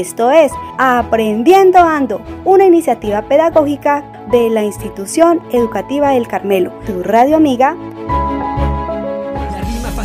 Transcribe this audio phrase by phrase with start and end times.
[0.00, 6.70] Esto es Aprendiendo Ando, una iniciativa pedagógica de la institución educativa del Carmelo.
[6.86, 7.76] Tu radio amiga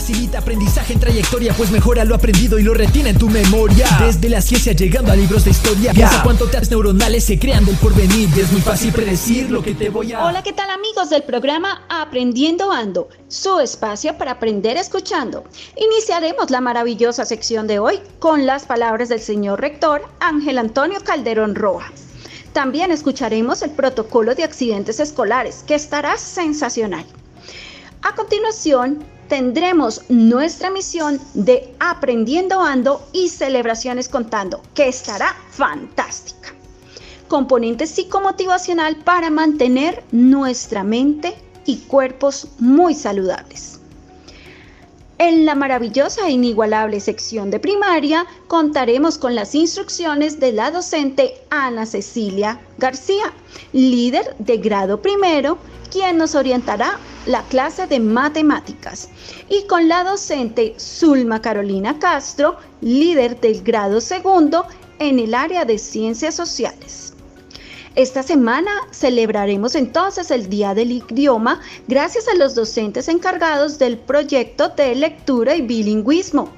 [0.03, 3.87] facilita aprendizaje en trayectoria, pues mejora lo aprendido y lo retiene en tu memoria.
[4.01, 7.77] Desde la ciencia llegando a libros de historia, piensa cuánto tags neuronales se crean del
[7.77, 8.27] porvenir.
[8.37, 10.25] es muy fácil predecir lo que te voy a.
[10.25, 13.07] Hola, ¿qué tal amigos del programa Aprendiendo Ando?
[13.29, 15.45] Su espacio para aprender escuchando.
[15.77, 21.55] Iniciaremos la maravillosa sección de hoy con las palabras del señor rector Ángel Antonio Calderón
[21.55, 21.89] Roa.
[22.51, 27.05] También escucharemos el protocolo de accidentes escolares, que estará sensacional.
[28.01, 28.99] A continuación,
[29.33, 36.53] tendremos nuestra misión de Aprendiendo Ando y Celebraciones Contando, que estará fantástica.
[37.27, 41.33] Componente psicomotivacional para mantener nuestra mente
[41.65, 43.79] y cuerpos muy saludables.
[45.25, 51.35] En la maravillosa e inigualable sección de primaria contaremos con las instrucciones de la docente
[51.49, 53.31] Ana Cecilia García,
[53.71, 59.07] líder de grado primero, quien nos orientará la clase de matemáticas
[59.47, 64.65] y con la docente Zulma Carolina Castro, líder del grado segundo
[64.99, 67.12] en el área de ciencias sociales.
[67.95, 74.69] Esta semana celebraremos entonces el Día del Idioma gracias a los docentes encargados del proyecto
[74.69, 76.49] de lectura y bilingüismo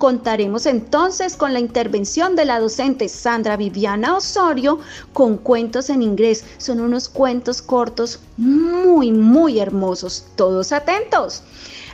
[0.00, 4.78] Contaremos entonces con la intervención de la docente Sandra Viviana Osorio
[5.12, 6.42] con cuentos en inglés.
[6.56, 10.24] Son unos cuentos cortos muy, muy hermosos.
[10.36, 11.42] Todos atentos.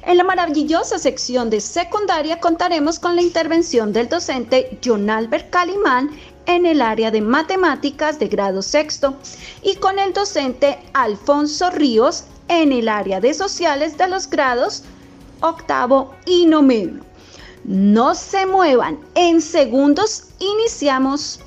[0.06, 6.10] En la maravillosa sección de secundaria contaremos con la intervención del docente John Albert Calimán
[6.46, 9.16] en el área de matemáticas de grado sexto
[9.62, 14.84] y con el docente Alfonso Ríos en el área de sociales de los grados
[15.40, 17.04] octavo y noveno.
[17.64, 18.98] No se muevan.
[19.14, 21.40] En segundos iniciamos.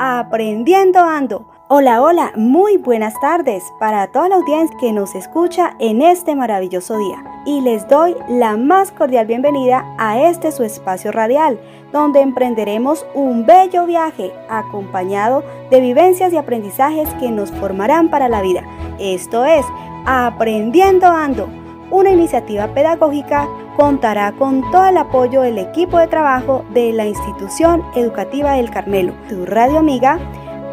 [0.00, 1.57] Aprendiendo Ando.
[1.70, 6.96] Hola, hola, muy buenas tardes para toda la audiencia que nos escucha en este maravilloso
[6.96, 7.22] día.
[7.44, 11.60] Y les doy la más cordial bienvenida a este su espacio radial,
[11.92, 18.40] donde emprenderemos un bello viaje acompañado de vivencias y aprendizajes que nos formarán para la
[18.40, 18.64] vida.
[18.98, 19.66] Esto es
[20.06, 21.50] Aprendiendo Ando
[21.90, 27.82] una iniciativa pedagógica contará con todo el apoyo del equipo de trabajo de la institución
[27.94, 30.18] educativa del Carmelo, tu radio amiga,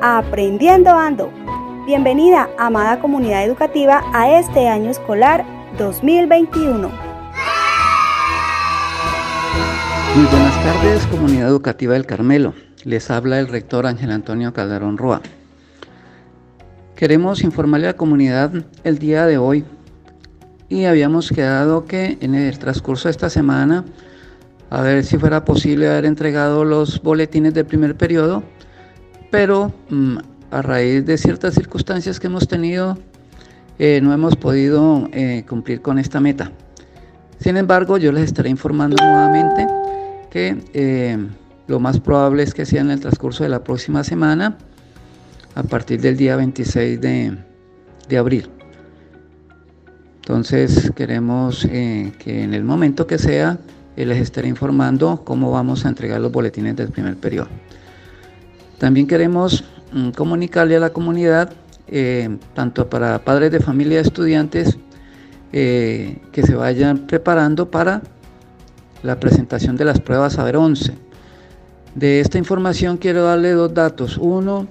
[0.07, 1.31] Aprendiendo Ando.
[1.87, 5.43] Bienvenida, amada comunidad educativa, a este año escolar
[5.79, 6.91] 2021.
[10.15, 12.53] Muy buenas tardes, comunidad educativa del Carmelo.
[12.83, 15.21] Les habla el rector Ángel Antonio Calderón Roa.
[16.95, 18.51] Queremos informarle a la comunidad
[18.83, 19.65] el día de hoy
[20.69, 23.83] y habíamos quedado que en el transcurso de esta semana,
[24.69, 28.43] a ver si fuera posible haber entregado los boletines del primer periodo,
[29.35, 30.17] pero mm,
[30.49, 32.97] a raíz de ciertas circunstancias que hemos tenido,
[33.77, 36.53] eh, no hemos podido eh, cumplir con esta meta.
[37.41, 39.67] Sin embargo, yo les estaré informando nuevamente
[40.31, 41.17] que eh,
[41.67, 44.57] lo más probable es que sea en el transcurso de la próxima semana,
[45.53, 48.49] a partir del día 26 de abril.
[50.21, 53.57] Entonces queremos que en el momento que sea
[53.97, 57.49] les estaré informando cómo vamos a entregar los boletines del primer periodo.
[58.77, 59.63] También queremos
[59.93, 61.53] mm, comunicarle a la comunidad,
[61.87, 64.77] eh, tanto para padres de familia estudiantes,
[65.51, 68.01] que se vayan preparando para
[69.03, 70.93] la presentación de las pruebas Saber 11.
[71.95, 74.17] De esta información quiero darle dos datos.
[74.17, 74.67] Uno,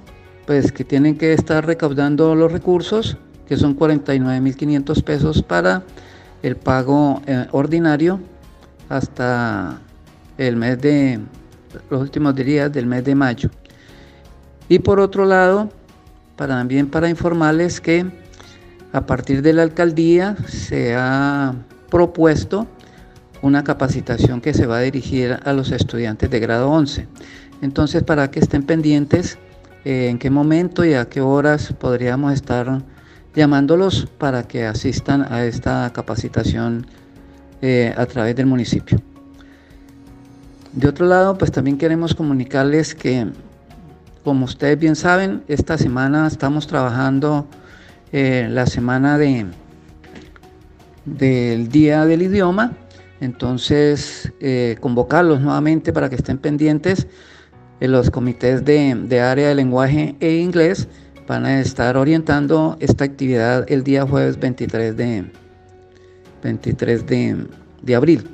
[0.47, 3.17] pues que tienen que estar recaudando los recursos
[3.47, 5.83] que son 49.500 pesos para
[6.43, 8.21] el pago eh, ordinario
[8.89, 9.79] hasta
[10.39, 11.21] el mes de
[11.91, 13.51] los últimos días del mes de mayo.
[14.69, 15.71] Y por otro lado,
[16.37, 18.07] también para informarles que
[18.93, 21.55] a partir de la alcaldía se ha
[21.91, 22.67] propuesto
[23.43, 27.07] una capacitación que se va a dirigir a los estudiantes de grado 11.
[27.61, 29.39] Entonces, para que estén pendientes
[29.85, 32.83] eh, en qué momento y a qué horas podríamos estar
[33.35, 36.87] llamándolos para que asistan a esta capacitación
[37.61, 39.01] eh, a través del municipio.
[40.73, 43.27] De otro lado, pues también queremos comunicarles que,
[44.25, 47.47] como ustedes bien saben, esta semana estamos trabajando
[48.11, 49.47] eh, la semana de,
[51.05, 52.73] del Día del Idioma,
[53.21, 57.07] entonces eh, convocarlos nuevamente para que estén pendientes.
[57.81, 60.89] En los comités de, de área de lenguaje e inglés
[61.27, 65.31] van a estar orientando esta actividad el día jueves 23 de,
[66.43, 68.29] 23 de, abril.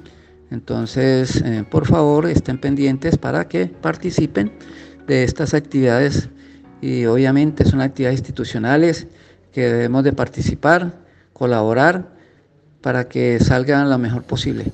[0.50, 4.52] Entonces, eh, por favor, estén pendientes para que participen
[5.06, 6.28] de estas actividades
[6.80, 9.06] y obviamente son actividades institucionales
[9.52, 10.94] que debemos de participar,
[11.32, 12.08] colaborar
[12.80, 14.72] para que salgan lo mejor posible.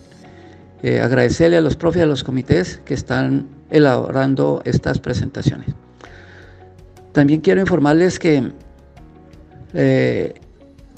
[0.83, 5.69] Eh, agradecerle a los profes a los comités que están elaborando estas presentaciones.
[7.13, 8.53] También quiero informarles que
[9.73, 10.35] eh,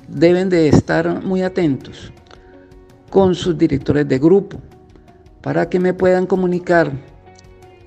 [0.09, 2.13] deben de estar muy atentos
[3.09, 4.61] con sus directores de grupo
[5.43, 6.93] para que me puedan comunicar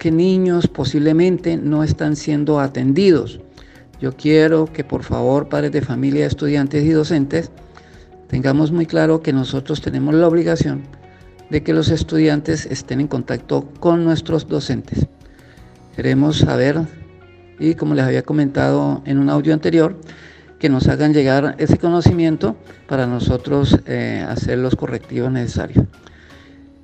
[0.02, 3.40] que niños posiblemente no están siendo atendidos.
[4.02, 7.52] Yo quiero que por favor padres de familia, estudiantes y docentes
[8.28, 10.82] tengamos muy claro que nosotros tenemos la obligación
[11.52, 15.06] de que los estudiantes estén en contacto con nuestros docentes.
[15.96, 16.80] Queremos saber,
[17.60, 20.02] y como les había comentado en un audio anterior,
[20.58, 22.56] que nos hagan llegar ese conocimiento
[22.88, 25.86] para nosotros eh, hacer los correctivos necesarios.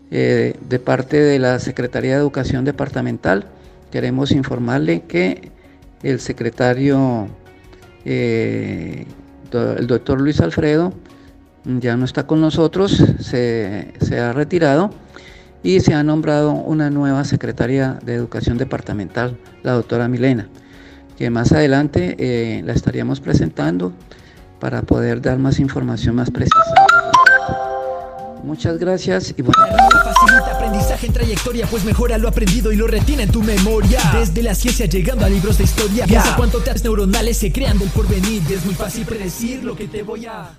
[0.09, 3.45] Eh, de parte de la Secretaría de Educación Departamental,
[3.91, 5.51] queremos informarle que
[6.01, 7.27] el secretario,
[8.05, 9.05] eh,
[9.51, 10.93] el doctor Luis Alfredo,
[11.65, 14.91] ya no está con nosotros, se, ha retirado
[15.63, 20.47] y se ha nombrado una nueva secretaria de Educación Departamental, la doctora Milena,
[21.17, 23.91] que más adelante eh, la estaríamos presentando
[24.61, 26.73] para poder dar más información más precisa.
[28.43, 29.86] Muchas gracias y bueno.
[31.05, 33.99] En trayectoria, pues mejora lo aprendido y lo retiene en tu memoria.
[34.13, 36.05] Desde la ciencia llegando a libros de historia.
[36.05, 38.41] Piensa cuánto te neuronales se crean del porvenir.
[38.51, 40.57] Es muy fácil predecir lo que te voy a.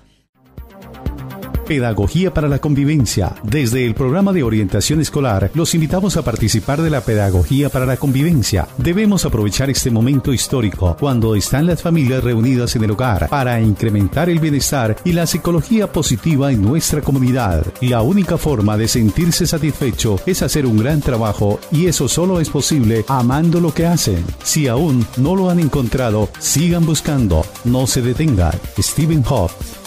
[1.69, 3.35] Pedagogía para la Convivencia.
[3.43, 7.95] Desde el programa de orientación escolar, los invitamos a participar de la Pedagogía para la
[7.95, 8.67] Convivencia.
[8.79, 14.31] Debemos aprovechar este momento histórico, cuando están las familias reunidas en el hogar, para incrementar
[14.31, 17.63] el bienestar y la psicología positiva en nuestra comunidad.
[17.81, 22.49] La única forma de sentirse satisfecho es hacer un gran trabajo y eso solo es
[22.49, 24.25] posible amando lo que hacen.
[24.41, 28.53] Si aún no lo han encontrado, sigan buscando, no se detengan.
[28.79, 29.78] Stephen Hoff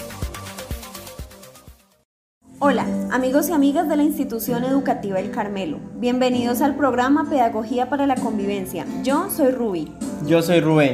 [2.64, 5.80] Hola, amigos y amigas de la institución educativa El Carmelo.
[5.96, 8.86] Bienvenidos al programa Pedagogía para la Convivencia.
[9.02, 9.92] Yo soy Ruby.
[10.28, 10.92] Yo soy Rubén.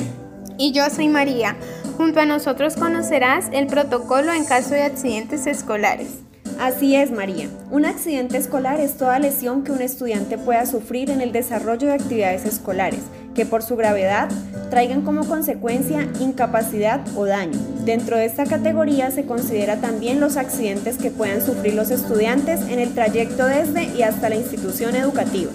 [0.56, 1.56] Y yo soy María.
[1.99, 6.20] Junto a nosotros conocerás el protocolo en caso de accidentes escolares.
[6.59, 7.50] Así es, María.
[7.70, 11.94] Un accidente escolar es toda lesión que un estudiante pueda sufrir en el desarrollo de
[11.97, 13.03] actividades escolares,
[13.35, 14.31] que por su gravedad
[14.70, 17.77] traigan como consecuencia incapacidad o daño.
[17.88, 22.81] Dentro de esta categoría se considera también los accidentes que puedan sufrir los estudiantes en
[22.81, 25.50] el trayecto desde y hasta la institución educativa.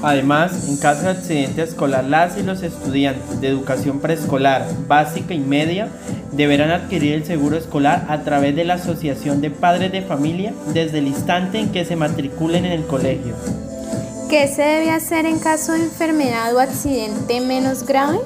[0.00, 5.40] Además, en caso de accidente escolar, las y los estudiantes de educación preescolar, básica y
[5.40, 5.88] media
[6.30, 10.98] deberán adquirir el seguro escolar a través de la Asociación de Padres de Familia desde
[10.98, 13.34] el instante en que se matriculen en el colegio.
[14.30, 18.20] ¿Qué se debe hacer en caso de enfermedad o accidente menos grave?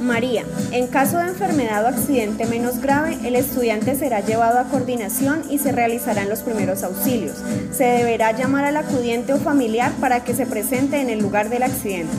[0.00, 5.42] María, en caso de enfermedad o accidente menos grave, el estudiante será llevado a coordinación
[5.50, 7.36] y se realizarán los primeros auxilios.
[7.72, 11.64] Se deberá llamar al acudiente o familiar para que se presente en el lugar del
[11.64, 12.16] accidente.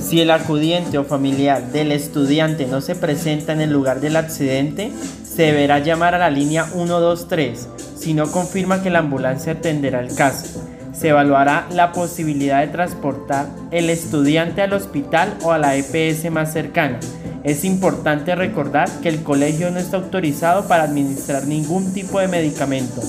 [0.00, 4.92] Si el acudiente o familiar del estudiante no se presenta en el lugar del accidente,
[5.24, 10.14] se deberá llamar a la línea 123 si no confirma que la ambulancia atenderá el
[10.14, 10.75] caso.
[10.98, 16.52] Se evaluará la posibilidad de transportar el estudiante al hospital o a la EPS más
[16.52, 16.98] cercana.
[17.44, 23.02] Es importante recordar que el colegio no está autorizado para administrar ningún tipo de medicamento.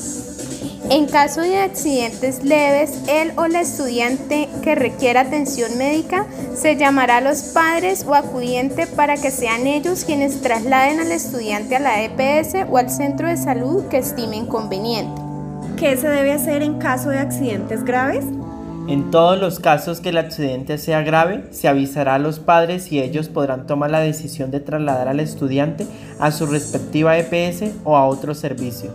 [0.89, 6.25] En caso de accidentes leves, el o la estudiante que requiera atención médica
[6.55, 11.75] se llamará a los padres o acudiente para que sean ellos quienes trasladen al estudiante
[11.75, 15.26] a la EPS o al centro de salud que estimen conveniente.
[15.77, 18.25] ¿Qué se debe hacer en caso de accidentes graves?
[18.87, 22.99] En todos los casos que el accidente sea grave, se avisará a los padres y
[22.99, 25.85] ellos podrán tomar la decisión de trasladar al estudiante
[26.19, 28.91] a su respectiva EPS o a otro servicio.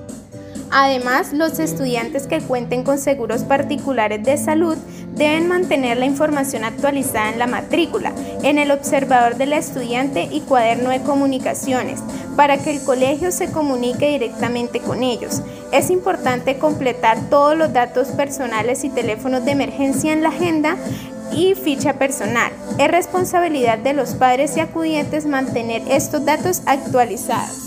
[0.73, 4.77] Además, los estudiantes que cuenten con seguros particulares de salud
[5.15, 8.13] deben mantener la información actualizada en la matrícula,
[8.43, 12.03] en el observador del estudiante y cuaderno de comunicaciones,
[12.37, 15.43] para que el colegio se comunique directamente con ellos.
[15.73, 20.77] Es importante completar todos los datos personales y teléfonos de emergencia en la agenda
[21.33, 22.53] y ficha personal.
[22.79, 27.63] Es responsabilidad de los padres y acudientes mantener estos datos actualizados.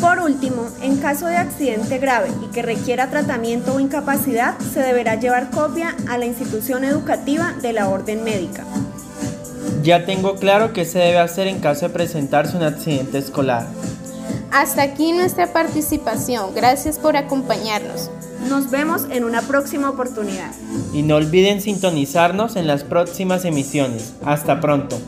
[0.00, 5.16] Por último, en caso de accidente grave y que requiera tratamiento o incapacidad, se deberá
[5.16, 8.64] llevar copia a la institución educativa de la orden médica.
[9.82, 13.66] Ya tengo claro qué se debe hacer en caso de presentarse un accidente escolar.
[14.52, 16.54] Hasta aquí nuestra participación.
[16.54, 18.10] Gracias por acompañarnos.
[18.48, 20.52] Nos vemos en una próxima oportunidad.
[20.92, 24.12] Y no olviden sintonizarnos en las próximas emisiones.
[24.24, 24.98] Hasta pronto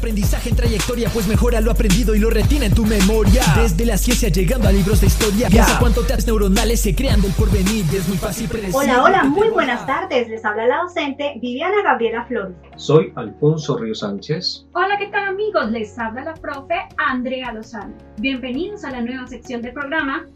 [0.00, 3.42] aprendizaje en trayectoria, pues mejora lo aprendido y lo retiene en tu memoria.
[3.54, 5.48] Desde la ciencia llegando a libros de historia.
[5.48, 7.84] Piensa cuánto tags neuronales se crean del porvenir.
[7.94, 8.74] Es muy fácil predecir.
[8.74, 10.28] Hola, hola, muy buenas tardes.
[10.30, 12.56] Les habla la docente Viviana Gabriela Flores.
[12.76, 14.66] Soy Alfonso Río Sánchez.
[14.72, 15.70] Hola, ¿qué tal amigos?
[15.70, 17.94] Les habla la profe Andrea Lozano.
[18.16, 20.26] Bienvenidos a la nueva sección del programa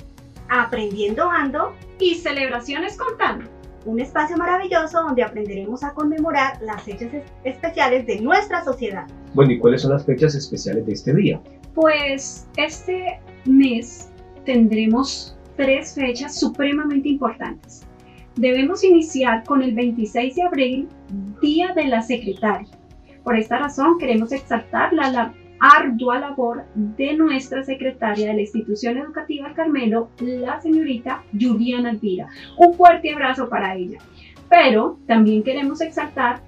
[0.50, 3.53] Aprendiendo Ando y Celebraciones Contando
[3.86, 7.10] un espacio maravilloso donde aprenderemos a conmemorar las fechas
[7.44, 9.06] especiales de nuestra sociedad.
[9.34, 11.40] Bueno, ¿y cuáles son las fechas especiales de este día?
[11.74, 14.10] Pues este mes
[14.44, 17.82] tendremos tres fechas supremamente importantes.
[18.36, 20.88] Debemos iniciar con el 26 de abril,
[21.40, 22.68] Día de la Secretaria.
[23.22, 25.32] Por esta razón queremos exaltar la,
[25.64, 32.28] ardua labor de nuestra secretaria de la institución educativa Carmelo, la señorita Juliana Alvira.
[32.58, 33.98] Un fuerte abrazo para ella.
[34.50, 36.42] Pero también queremos exaltar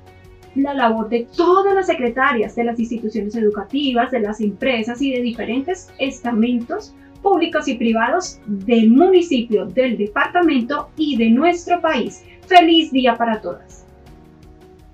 [0.54, 5.22] la labor de todas las secretarias de las instituciones educativas, de las empresas y de
[5.22, 12.22] diferentes estamentos públicos y privados del municipio, del departamento y de nuestro país.
[12.46, 13.85] Feliz día para todas.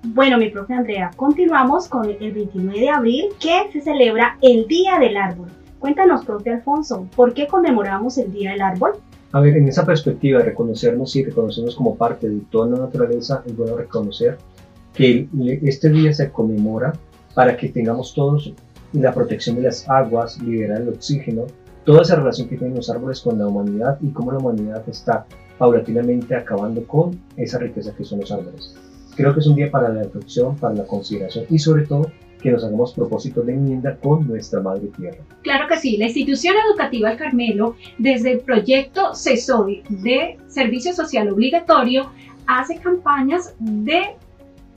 [0.05, 4.99] Bueno, mi profe Andrea, continuamos con el 29 de abril que se celebra el Día
[4.99, 5.47] del Árbol.
[5.79, 8.95] Cuéntanos, profe Alfonso, ¿por qué conmemoramos el Día del Árbol?
[9.31, 13.45] A ver, en esa perspectiva de reconocernos y reconocernos como parte de toda la naturaleza,
[13.47, 14.39] es bueno reconocer
[14.93, 15.29] que
[15.63, 16.93] este día se conmemora
[17.35, 18.53] para que tengamos todos
[18.93, 21.45] la protección de las aguas, liberar el oxígeno,
[21.85, 25.27] toda esa relación que tienen los árboles con la humanidad y cómo la humanidad está
[25.59, 28.75] paulatinamente acabando con esa riqueza que son los árboles.
[29.15, 32.11] Creo que es un día para la reflexión, para la consideración y sobre todo
[32.43, 35.19] que nos hagamos propósitos de enmienda con nuestra madre tierra.
[35.43, 41.31] Claro que sí, la institución educativa El Carmelo, desde el proyecto CESOI de Servicio Social
[41.31, 42.11] Obligatorio,
[42.47, 44.17] hace campañas de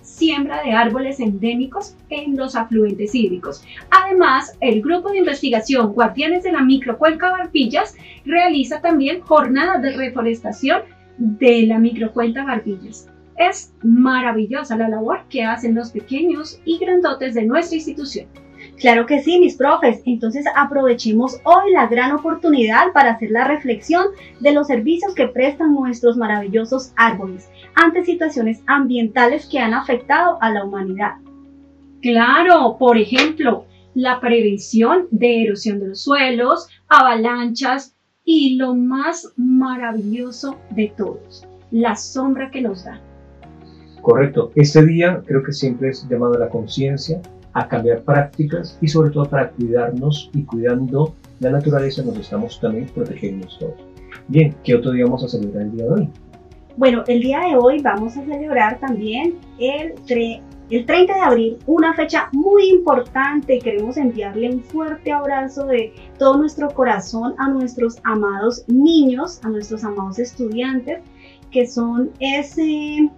[0.04, 3.64] siembra de árboles endémicos en los afluentes hídricos.
[3.90, 10.84] Además, el grupo de investigación Guardianes de la Microcuenca Barbillas realiza también jornadas de reforestación
[11.18, 13.10] de la microcuenca Barbillas.
[13.38, 18.28] Es maravillosa la labor que hacen los pequeños y grandotes de nuestra institución.
[18.80, 20.02] Claro que sí, mis profes.
[20.06, 24.08] Entonces aprovechemos hoy la gran oportunidad para hacer la reflexión
[24.40, 30.52] de los servicios que prestan nuestros maravillosos árboles ante situaciones ambientales que han afectado a
[30.52, 31.14] la humanidad.
[32.02, 40.58] Claro, por ejemplo, la prevención de erosión de los suelos, avalanchas y lo más maravilloso
[40.72, 43.02] de todos, la sombra que nos da.
[44.06, 44.52] Correcto.
[44.54, 47.20] Este día creo que siempre es llamado a la conciencia,
[47.54, 52.86] a cambiar prácticas y sobre todo para cuidarnos y cuidando la naturaleza nos estamos también
[52.94, 53.74] protegiendo todos.
[54.28, 56.10] Bien, ¿qué otro día vamos a celebrar el día de hoy?
[56.78, 59.96] Bueno, el día de hoy vamos a celebrar también el,
[60.70, 63.58] el 30 de abril, una fecha muy importante.
[63.58, 69.84] Queremos enviarle un fuerte abrazo de todo nuestro corazón a nuestros amados niños, a nuestros
[69.84, 71.00] amados estudiantes,
[71.50, 73.10] que son ese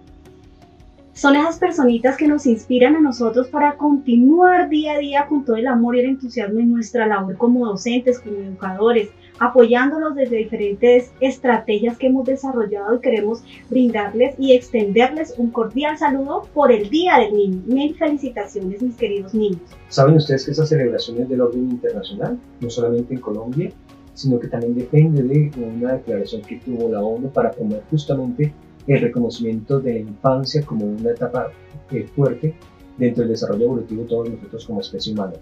[1.18, 5.56] son esas personitas que nos inspiran a nosotros para continuar día a día con todo
[5.56, 9.10] el amor y el entusiasmo en nuestra labor como docentes, como educadores,
[9.40, 16.46] apoyándolos desde diferentes estrategias que hemos desarrollado y queremos brindarles y extenderles un cordial saludo
[16.54, 17.62] por el Día del Niño.
[17.66, 19.60] Mil felicitaciones, mis queridos niños.
[19.88, 23.72] ¿Saben ustedes que esas celebraciones del orden internacional, no solamente en Colombia,
[24.14, 28.52] sino que también depende de una declaración que tuvo la ONU para promover justamente
[28.88, 31.52] el reconocimiento de la infancia como una etapa
[31.90, 32.54] eh, fuerte
[32.96, 35.34] dentro del desarrollo evolutivo de todos nosotros como especie humana.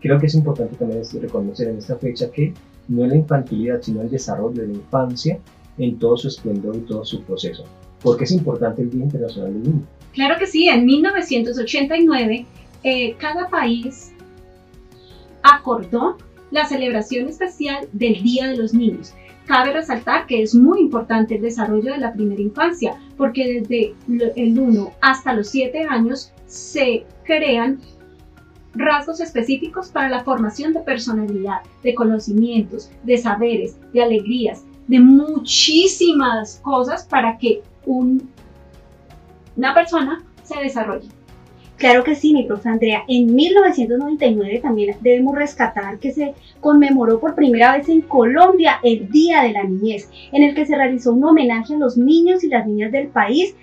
[0.00, 2.54] Creo que es importante también reconocer en esta fecha que
[2.88, 5.38] no es la infantilidad, sino el desarrollo de la infancia
[5.78, 7.64] en todo su esplendor y todo su proceso.
[8.02, 9.82] porque es importante el Día Internacional del Niño?
[10.14, 12.46] Claro que sí, en 1989
[12.82, 14.12] eh, cada país
[15.42, 16.16] acordó
[16.50, 19.12] la celebración especial del Día de los Niños.
[19.50, 23.96] Cabe resaltar que es muy importante el desarrollo de la primera infancia, porque desde
[24.36, 27.80] el 1 hasta los 7 años se crean
[28.74, 36.60] rasgos específicos para la formación de personalidad, de conocimientos, de saberes, de alegrías, de muchísimas
[36.62, 38.22] cosas para que una
[39.74, 41.08] persona se desarrolle.
[41.80, 43.04] Claro que sí, mi profe Andrea.
[43.08, 49.44] En 1999 también debemos rescatar que se conmemoró por primera vez en Colombia el Día
[49.44, 52.66] de la Niñez, en el que se realizó un homenaje a los niños y las
[52.66, 53.56] niñas del país,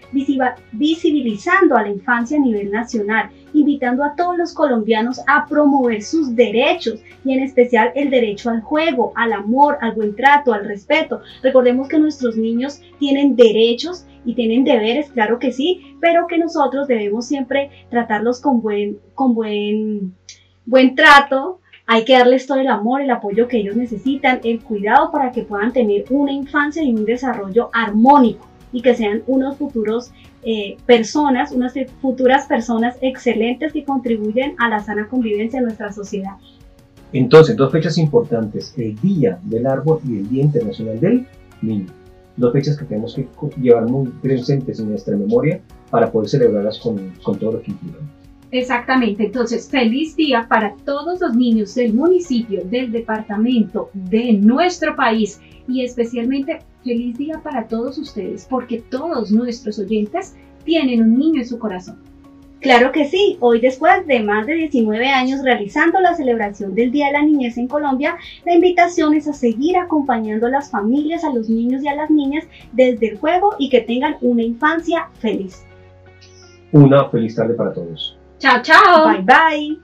[0.71, 6.35] visibilizando a la infancia a nivel nacional, invitando a todos los colombianos a promover sus
[6.35, 11.21] derechos y en especial el derecho al juego, al amor, al buen trato, al respeto.
[11.43, 16.85] Recordemos que nuestros niños tienen derechos y tienen deberes, claro que sí, pero que nosotros
[16.85, 20.13] debemos siempre tratarlos con buen, con buen,
[20.65, 21.61] buen trato.
[21.85, 25.43] Hay que darles todo el amor, el apoyo que ellos necesitan, el cuidado para que
[25.43, 30.11] puedan tener una infancia y un desarrollo armónico y que sean unos futuros
[30.43, 36.33] eh, personas, unas futuras personas excelentes que contribuyen a la sana convivencia en nuestra sociedad.
[37.13, 41.25] Entonces, dos fechas importantes, el Día del Árbol y el Día Internacional del
[41.61, 41.96] Niño
[42.37, 43.27] dos fechas que tenemos que
[43.59, 48.09] llevar muy presentes en nuestra memoria para poder celebrarlas con, con todo lo que implican.
[48.51, 55.41] Exactamente, entonces feliz día para todos los niños del municipio, del departamento, de nuestro país
[55.67, 61.47] y especialmente feliz día para todos ustedes porque todos nuestros oyentes tienen un niño en
[61.47, 61.97] su corazón.
[62.59, 67.07] Claro que sí, hoy después de más de 19 años realizando la celebración del Día
[67.07, 71.31] de la Niñez en Colombia, la invitación es a seguir acompañando a las familias, a
[71.31, 75.63] los niños y a las niñas desde el juego y que tengan una infancia feliz.
[76.71, 78.17] Una feliz tarde para todos.
[78.39, 79.07] Chao, chao.
[79.07, 79.79] Bye,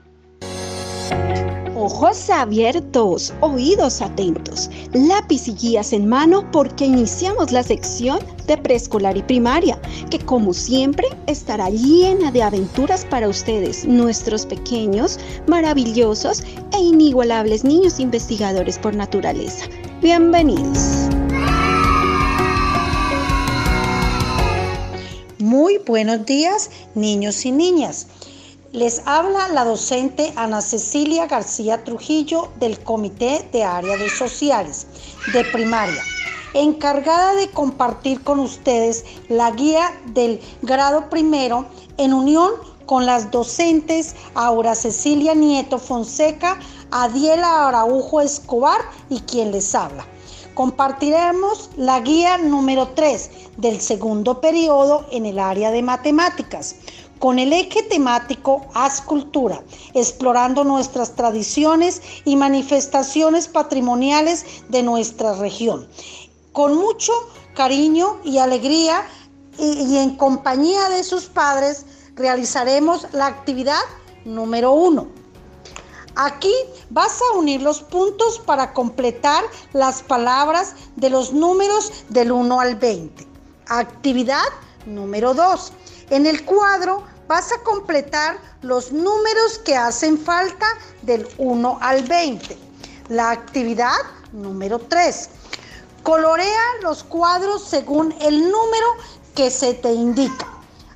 [1.10, 1.53] bye.
[1.86, 9.18] Ojos abiertos, oídos atentos, lápiz y guías en mano porque iniciamos la sección de preescolar
[9.18, 16.80] y primaria, que como siempre estará llena de aventuras para ustedes, nuestros pequeños, maravillosos e
[16.80, 19.66] inigualables niños investigadores por naturaleza.
[20.00, 21.10] Bienvenidos.
[25.38, 28.06] Muy buenos días, niños y niñas.
[28.74, 34.88] Les habla la docente Ana Cecilia García Trujillo del Comité de Áreas de Sociales
[35.32, 36.02] de Primaria,
[36.54, 41.66] encargada de compartir con ustedes la guía del grado primero
[41.98, 42.50] en unión
[42.84, 46.58] con las docentes Aura Cecilia Nieto Fonseca,
[46.90, 50.04] Adiela Araujo Escobar y quien les habla.
[50.54, 56.74] Compartiremos la guía número 3 del segundo periodo en el área de matemáticas
[57.18, 59.62] con el eje temático Haz Cultura,
[59.94, 65.88] explorando nuestras tradiciones y manifestaciones patrimoniales de nuestra región.
[66.52, 67.12] Con mucho
[67.54, 69.04] cariño y alegría
[69.58, 73.80] y, en compañía de sus padres realizaremos la actividad
[74.24, 75.08] número uno.
[76.16, 76.52] Aquí
[76.90, 82.76] vas a unir los puntos para completar las palabras de los números del 1 al
[82.76, 83.26] 20.
[83.66, 84.44] Actividad
[84.86, 85.72] número 2.
[86.10, 90.66] En el cuadro vas a completar los números que hacen falta
[91.02, 92.58] del 1 al 20.
[93.08, 93.96] La actividad
[94.32, 95.30] número 3.
[96.02, 98.86] Colorea los cuadros según el número
[99.34, 100.46] que se te indica.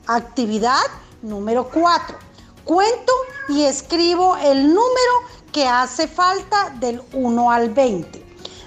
[0.06, 0.84] Actividad
[1.22, 2.18] número 4.
[2.64, 3.12] Cuento
[3.48, 5.12] y escribo el número
[5.52, 8.26] que hace falta del 1 al 20.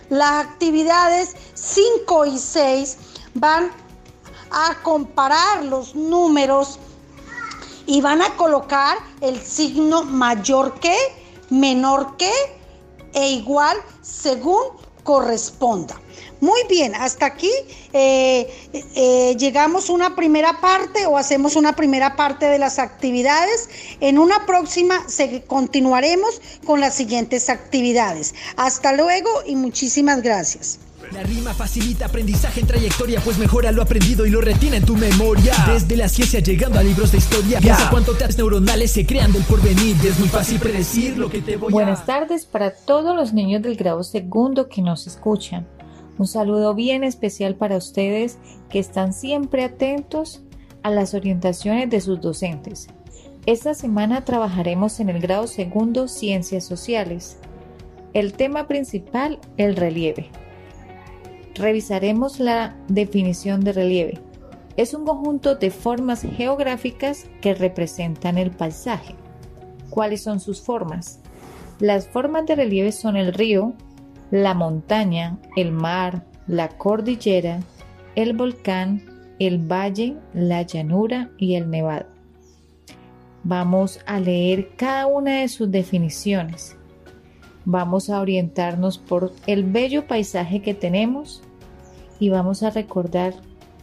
[0.10, 2.97] Las actividades 5 y 6
[3.36, 3.71] van
[4.51, 6.79] a comparar los números
[7.85, 10.95] y van a colocar el signo mayor que,
[11.49, 12.31] menor que
[13.13, 14.61] e igual según
[15.03, 15.99] corresponda.
[16.39, 17.51] Muy bien, hasta aquí
[17.93, 23.69] eh, eh, llegamos una primera parte o hacemos una primera parte de las actividades.
[23.99, 25.05] En una próxima
[25.47, 28.33] continuaremos con las siguientes actividades.
[28.57, 30.79] Hasta luego y muchísimas gracias.
[31.12, 34.95] La rima facilita aprendizaje en trayectoria, pues mejora lo aprendido y lo retiene en tu
[34.95, 35.54] memoria.
[35.67, 39.43] Desde la ciencia llegando a libros de historia, piensa cuánto tags neuronales se crean del
[39.43, 39.97] porvenir.
[40.06, 43.76] es muy fácil predecir lo que te voy Buenas tardes para todos los niños del
[43.76, 45.67] grado segundo que nos escuchan.
[46.17, 48.38] Un saludo bien especial para ustedes
[48.69, 50.41] que están siempre atentos
[50.82, 52.88] a las orientaciones de sus docentes.
[53.45, 57.38] Esta semana trabajaremos en el grado segundo Ciencias Sociales.
[58.13, 60.30] El tema principal, el relieve.
[61.55, 64.19] Revisaremos la definición de relieve.
[64.77, 69.15] Es un conjunto de formas geográficas que representan el paisaje.
[69.89, 71.19] ¿Cuáles son sus formas?
[71.79, 73.73] Las formas de relieve son el río,
[74.31, 77.59] la montaña, el mar, la cordillera,
[78.15, 79.03] el volcán,
[79.39, 82.05] el valle, la llanura y el nevado.
[83.43, 86.77] Vamos a leer cada una de sus definiciones
[87.65, 91.41] vamos a orientarnos por el bello paisaje que tenemos
[92.19, 93.34] y vamos a recordar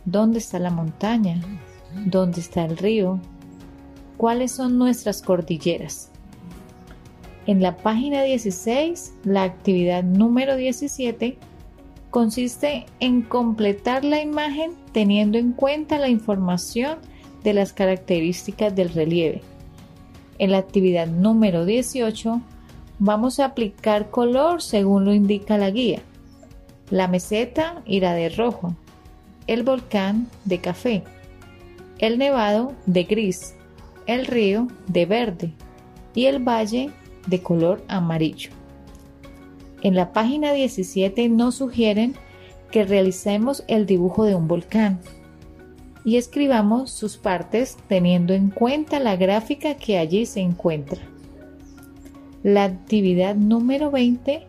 [0.05, 1.41] dónde está la montaña,
[2.07, 3.21] dónde está el río,
[4.17, 6.11] cuáles son nuestras cordilleras.
[7.47, 11.39] En la página 16, la actividad número 17
[12.11, 16.99] consiste en completar la imagen teniendo en cuenta la información
[17.45, 19.43] de las características del relieve.
[20.39, 22.41] En la actividad número 18
[22.99, 26.03] vamos a aplicar color según lo indica la guía.
[26.91, 28.75] La meseta irá de rojo,
[29.47, 31.05] el volcán de café,
[31.99, 33.55] el nevado de gris,
[34.07, 35.53] el río de verde
[36.15, 36.91] y el valle
[37.27, 38.51] de color amarillo.
[39.83, 42.15] En la página 17 nos sugieren
[42.71, 45.01] que realicemos el dibujo de un volcán
[46.05, 51.01] y escribamos sus partes teniendo en cuenta la gráfica que allí se encuentra.
[52.43, 54.47] La actividad número 20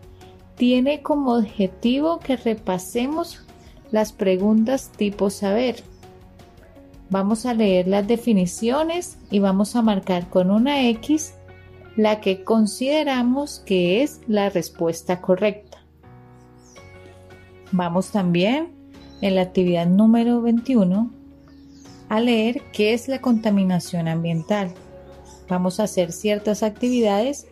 [0.56, 3.44] tiene como objetivo que repasemos
[3.90, 5.82] las preguntas tipo saber.
[7.08, 11.34] Vamos a leer las definiciones y vamos a marcar con una X
[11.96, 15.78] la que consideramos que es la respuesta correcta.
[17.72, 18.72] Vamos también
[19.20, 21.10] en la actividad número 21
[22.08, 24.72] a leer qué es la contaminación ambiental.
[25.48, 27.46] Vamos a hacer ciertas actividades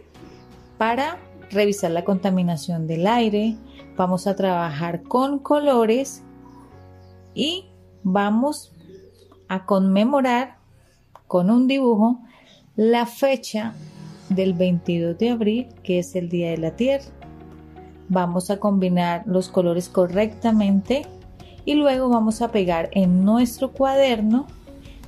[0.78, 1.18] para
[1.50, 3.56] revisar la contaminación del aire,
[3.96, 6.22] vamos a trabajar con colores
[7.34, 7.66] y
[8.02, 8.72] vamos
[9.48, 10.58] a conmemorar
[11.26, 12.20] con un dibujo
[12.76, 13.74] la fecha
[14.28, 17.06] del 22 de abril, que es el Día de la Tierra.
[18.08, 21.06] Vamos a combinar los colores correctamente
[21.64, 24.46] y luego vamos a pegar en nuestro cuaderno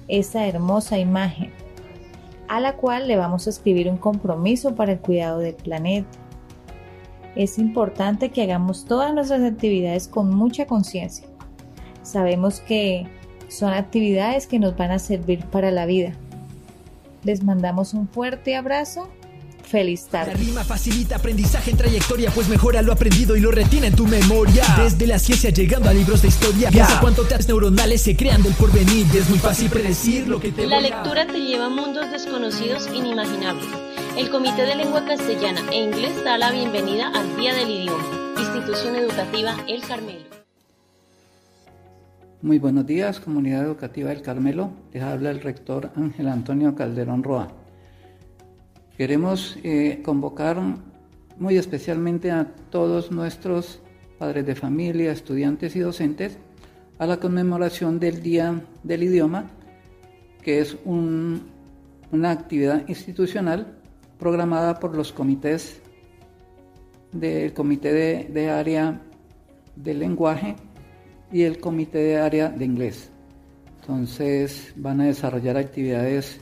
[0.09, 1.53] esa hermosa imagen,
[2.51, 6.19] a la cual le vamos a escribir un compromiso para el cuidado del planeta.
[7.37, 11.27] Es importante que hagamos todas nuestras actividades con mucha conciencia.
[12.03, 13.07] Sabemos que
[13.49, 16.13] son actividades que nos van a servir para la vida
[17.25, 19.09] les mandamos un fuerte abrazo.
[19.71, 20.33] Feliz tarde.
[20.33, 24.05] La rima facilita aprendizaje en trayectoria, pues mejora lo aprendido y lo retiene en tu
[24.05, 24.65] memoria.
[24.77, 26.71] Desde la ciencia llegando a libros de historia.
[26.71, 29.07] Piensa cuánto teas neuronales se crean del porvenir.
[29.15, 33.69] Es muy fácil predecir lo que te La lectura te lleva a mundos desconocidos inimaginables.
[34.17, 38.05] El Comité de Lengua Castellana e Inglés da la bienvenida al Día del Idioma.
[38.41, 40.25] Institución Educativa El Carmelo.
[42.43, 44.73] Muy buenos días, comunidad educativa del Carmelo.
[44.93, 47.60] Les habla el rector Ángel Antonio Calderón Roa.
[49.01, 50.61] Queremos eh, convocar
[51.39, 53.81] muy especialmente a todos nuestros
[54.19, 56.37] padres de familia, estudiantes y docentes
[56.99, 59.47] a la conmemoración del Día del Idioma,
[60.43, 63.79] que es una actividad institucional
[64.19, 65.81] programada por los comités
[67.11, 69.01] del Comité de Área
[69.77, 70.57] del Lenguaje
[71.33, 73.11] y el comité de área de inglés.
[73.81, 76.39] Entonces van a desarrollar actividades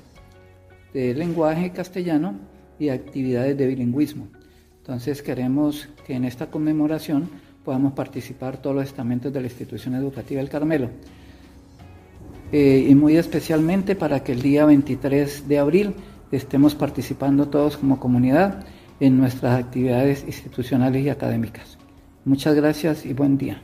[0.92, 2.35] de lenguaje castellano
[2.79, 4.29] y actividades de bilingüismo.
[4.79, 7.29] Entonces queremos que en esta conmemoración
[7.64, 10.88] podamos participar todos los estamentos de la institución educativa del Carmelo.
[12.51, 15.94] Eh, y muy especialmente para que el día 23 de abril
[16.33, 18.64] estemos participando todos como comunidad
[19.01, 21.77] en nuestras actividades institucionales y académicas.
[22.24, 23.62] Muchas gracias y buen día.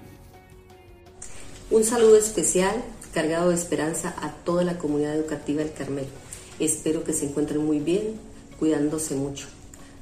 [1.70, 2.74] Un saludo especial
[3.14, 6.23] cargado de esperanza a toda la comunidad educativa del Carmelo.
[6.58, 8.14] Espero que se encuentren muy bien,
[8.58, 9.46] cuidándose mucho,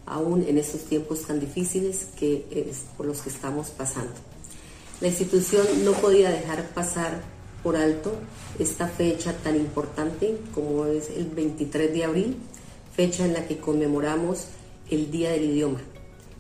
[0.07, 4.13] aún en estos tiempos tan difíciles que es por los que estamos pasando.
[5.01, 7.23] La institución no podía dejar pasar
[7.63, 8.13] por alto
[8.59, 12.37] esta fecha tan importante como es el 23 de abril,
[12.95, 14.47] fecha en la que conmemoramos
[14.91, 15.81] el Día del Idioma,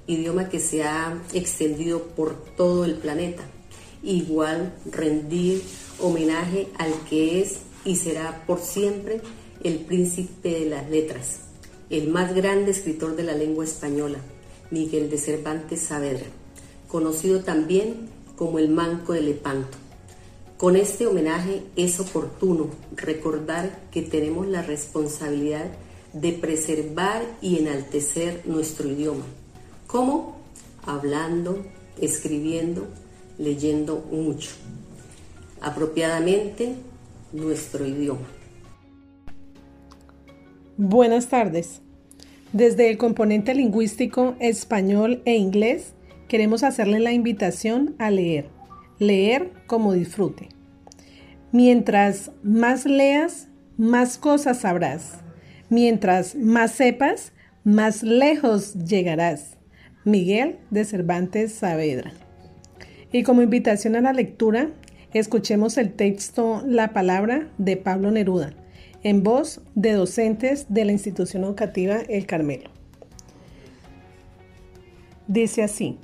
[0.07, 3.43] idioma que se ha extendido por todo el planeta
[4.03, 5.63] igual rendir
[6.01, 9.21] homenaje al que es y será por siempre
[9.65, 11.41] el príncipe de las letras,
[11.89, 14.19] el más grande escritor de la lengua española,
[14.71, 16.27] Miguel de Cervantes Saavedra,
[16.89, 19.79] conocido también como el Manco de Lepanto.
[20.57, 25.67] Con este homenaje es oportuno recordar que tenemos la responsabilidad
[26.13, 29.25] de preservar y enaltecer nuestro idioma.
[29.87, 30.39] ¿Cómo?
[30.85, 31.65] Hablando,
[32.01, 32.87] escribiendo,
[33.39, 34.51] leyendo mucho,
[35.61, 36.75] apropiadamente
[37.33, 38.42] nuestro idioma.
[40.79, 41.83] Buenas tardes.
[42.55, 45.93] Desde el componente lingüístico español e inglés,
[46.29, 48.49] queremos hacerle la invitación a leer.
[48.99, 50.49] Leer como disfrute.
[51.53, 55.19] Mientras más leas, más cosas sabrás.
[55.69, 59.59] Mientras más sepas, más lejos llegarás.
[60.07, 62.15] Miguel de Cervantes Saavedra.
[63.13, 64.71] Y como invitación a la lectura,
[65.13, 68.55] escuchemos el texto La palabra de Pablo Neruda,
[69.03, 72.71] en voz de docentes de la institución educativa El Carmelo.
[75.27, 75.99] Dice así,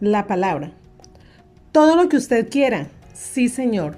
[0.00, 0.72] la palabra.
[1.72, 3.96] Todo lo que usted quiera, sí señor,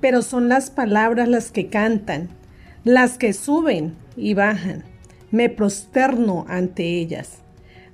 [0.00, 2.28] pero son las palabras las que cantan,
[2.84, 4.84] las que suben y bajan.
[5.30, 7.38] Me prosterno ante ellas.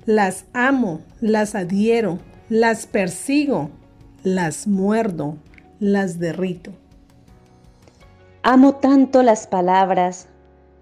[0.05, 3.71] Las amo, las adhiero, las persigo,
[4.23, 5.37] las muerdo,
[5.79, 6.73] las derrito.
[8.43, 10.27] Amo tanto las palabras,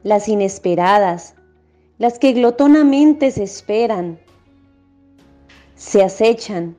[0.03, 1.35] las inesperadas,
[1.97, 4.17] las que glotonamente se esperan,
[5.75, 6.77] se acechan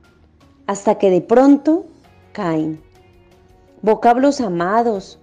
[0.65, 1.85] hasta que de pronto
[2.31, 2.81] caen.
[3.83, 5.19] Vocablos amados,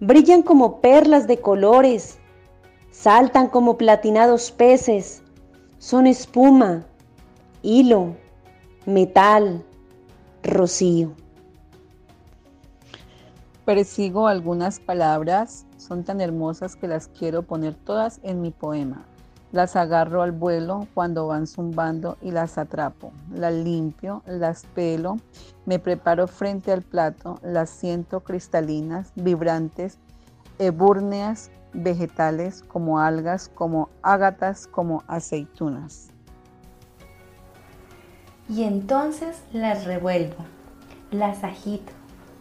[0.00, 2.18] brillan como perlas de colores,
[2.90, 5.22] saltan como platinados peces,
[5.76, 6.86] son espuma,
[7.60, 8.16] hilo,
[8.86, 9.62] metal,
[10.42, 11.12] rocío.
[13.64, 19.06] Persigo algunas palabras, son tan hermosas que las quiero poner todas en mi poema.
[19.52, 23.12] Las agarro al vuelo cuando van zumbando y las atrapo.
[23.32, 25.16] Las limpio, las pelo,
[25.64, 29.96] me preparo frente al plato, las siento cristalinas, vibrantes,
[30.58, 36.08] ebúrneas, vegetales como algas, como ágatas, como aceitunas.
[38.46, 40.44] Y entonces las revuelvo,
[41.10, 41.92] las agito,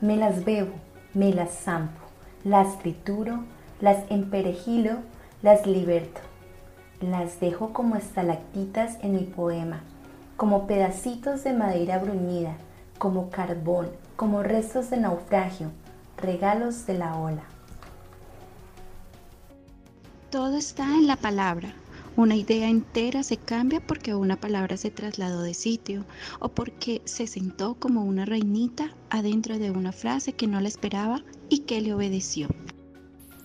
[0.02, 0.74] me las bebo,
[1.14, 2.02] me las zampo,
[2.44, 3.44] las trituro,
[3.82, 4.98] las emperejilo,
[5.42, 6.22] las liberto
[7.04, 9.82] las dejo como estalactitas en mi poema,
[10.38, 12.56] como pedacitos de madera bruñida,
[12.98, 15.72] como carbón, como restos de naufragio,
[16.18, 17.44] regalos de la ola.
[20.30, 21.74] Todo está en la palabra.
[22.16, 26.06] Una idea entera se cambia porque una palabra se trasladó de sitio
[26.40, 31.24] o porque se sentó como una reinita adentro de una frase que no la esperaba
[31.50, 32.50] y que le obedeció.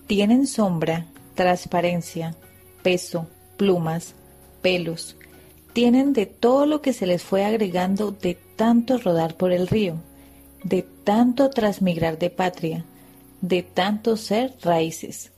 [0.05, 2.35] Tienen sombra, transparencia,
[2.83, 3.27] peso,
[3.57, 4.13] plumas,
[4.61, 5.15] pelos,
[5.73, 9.95] tienen de todo lo que se les fue agregando de tanto rodar por el río,
[10.63, 12.85] de tanto transmigrar de patria,
[13.41, 15.31] de tanto ser raíces.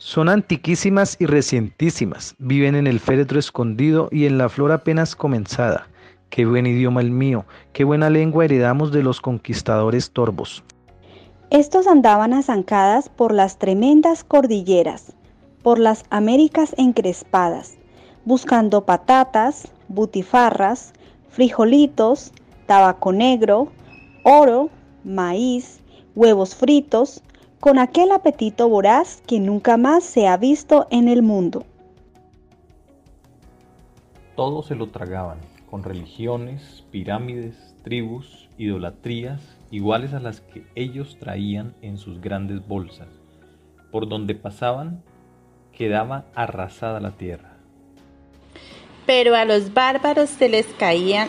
[0.00, 5.88] Son antiquísimas y recientísimas, viven en el féretro escondido y en la flor apenas comenzada.
[6.30, 10.62] Qué buen idioma el mío, qué buena lengua heredamos de los conquistadores torbos.
[11.50, 15.14] Estos andaban a zancadas por las tremendas cordilleras,
[15.64, 17.76] por las Américas encrespadas,
[18.24, 20.92] buscando patatas, butifarras,
[21.28, 22.32] frijolitos,
[22.66, 23.72] tabaco negro,
[24.22, 24.70] oro,
[25.02, 25.80] maíz,
[26.14, 27.20] huevos fritos,
[27.60, 31.64] con aquel apetito voraz que nunca más se ha visto en el mundo.
[34.36, 39.40] Todo se lo tragaban, con religiones, pirámides, tribus, idolatrías,
[39.70, 43.08] iguales a las que ellos traían en sus grandes bolsas.
[43.90, 45.02] Por donde pasaban,
[45.72, 47.56] quedaba arrasada la tierra.
[49.06, 51.28] Pero a los bárbaros se les caían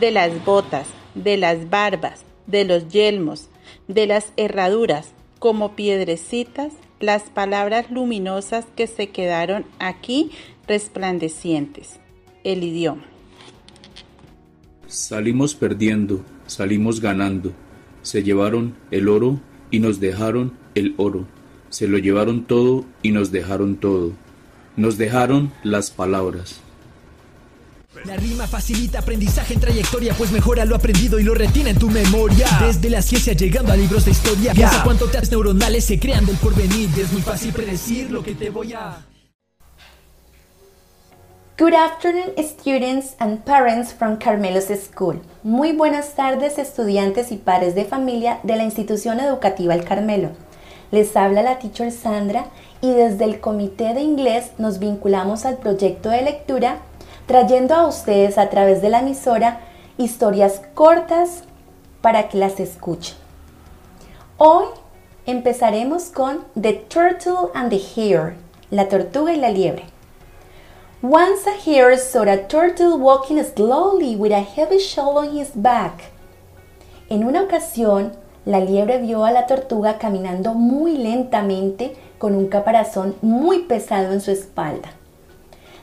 [0.00, 3.48] de las botas, de las barbas, de los yelmos,
[3.86, 10.30] de las herraduras, como piedrecitas, las palabras luminosas que se quedaron aquí
[10.68, 11.98] resplandecientes,
[12.44, 13.02] el idioma.
[14.86, 17.52] Salimos perdiendo, salimos ganando,
[18.02, 19.40] se llevaron el oro
[19.72, 21.26] y nos dejaron el oro
[21.70, 24.12] se lo llevaron todo y nos dejaron todo.
[24.76, 26.60] Nos dejaron las palabras.
[28.06, 31.90] La rima facilita aprendizaje en trayectoria, pues mejora lo aprendido y lo retiene en tu
[31.90, 32.46] memoria.
[32.58, 36.88] Desde la ciencia llegando a libros de historia, piensa cuánto neuronales se crean del porvenir.
[36.98, 39.04] Es muy fácil predecir lo que te voy a.
[41.58, 45.20] Good afternoon, students and parents from Carmelos School.
[45.42, 50.30] Muy buenas tardes, estudiantes y padres de familia de la institución educativa El Carmelo.
[50.90, 52.46] Les habla la teacher Sandra
[52.80, 56.80] y desde el comité de inglés nos vinculamos al proyecto de lectura
[57.30, 59.60] trayendo a ustedes a través de la emisora
[59.98, 61.44] historias cortas
[62.00, 63.14] para que las escuchen.
[64.36, 64.64] Hoy
[65.26, 68.34] empezaremos con The Turtle and the Hare,
[68.72, 69.84] la tortuga y la liebre.
[71.02, 76.10] Once a hare saw a turtle walking slowly with a heavy shell on his back.
[77.10, 78.10] En una ocasión,
[78.44, 84.20] la liebre vio a la tortuga caminando muy lentamente con un caparazón muy pesado en
[84.20, 84.94] su espalda.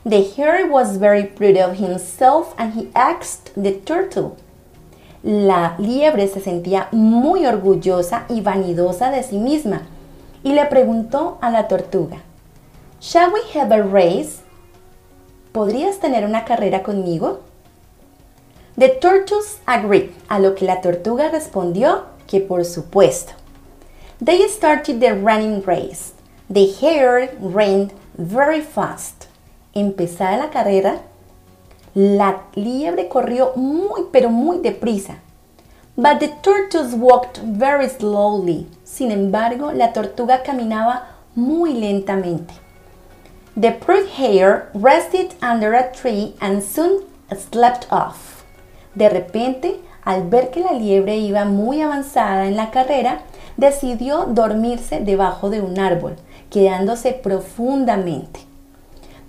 [0.07, 4.37] The hare was very proud of himself and he asked the turtle.
[5.21, 9.81] La liebre se sentía muy orgullosa y vanidosa de sí misma
[10.45, 12.21] y le preguntó a la tortuga,
[13.01, 14.43] Shall we have a race?
[15.51, 17.41] ¿Podrías tener una carrera conmigo?
[18.77, 23.33] The turtles agreed, a lo que la tortuga respondió que por supuesto.
[24.23, 26.13] They started the running race.
[26.49, 29.16] The hare ran very fast.
[29.73, 31.01] Empezada la carrera,
[31.93, 35.15] la liebre corrió muy pero muy deprisa.
[35.95, 38.67] But the tortoise walked very slowly.
[38.83, 42.53] Sin embargo, la tortuga caminaba muy lentamente.
[43.59, 47.01] The prude hare rested under a tree and soon
[47.35, 48.43] slept off.
[48.93, 53.21] De repente, al ver que la liebre iba muy avanzada en la carrera,
[53.57, 56.15] decidió dormirse debajo de un árbol,
[56.49, 58.46] quedándose profundamente.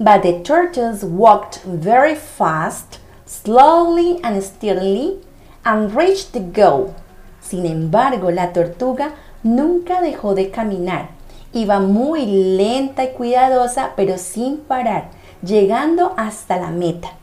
[0.00, 5.18] But the tortoise walked very fast, slowly and steadily,
[5.64, 6.94] and reached the goal.
[7.40, 11.10] Sin embargo, la tortuga nunca dejó de caminar.
[11.52, 15.10] Iba muy lenta y cuidadosa, pero sin parar,
[15.42, 17.14] llegando hasta la meta.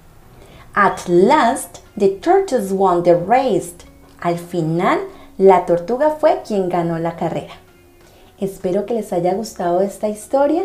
[0.74, 3.76] At last, the tortoise won the race.
[4.22, 5.00] Al final,
[5.38, 7.54] la tortuga fue quien ganó la carrera.
[8.38, 10.64] Espero que les haya gustado esta historia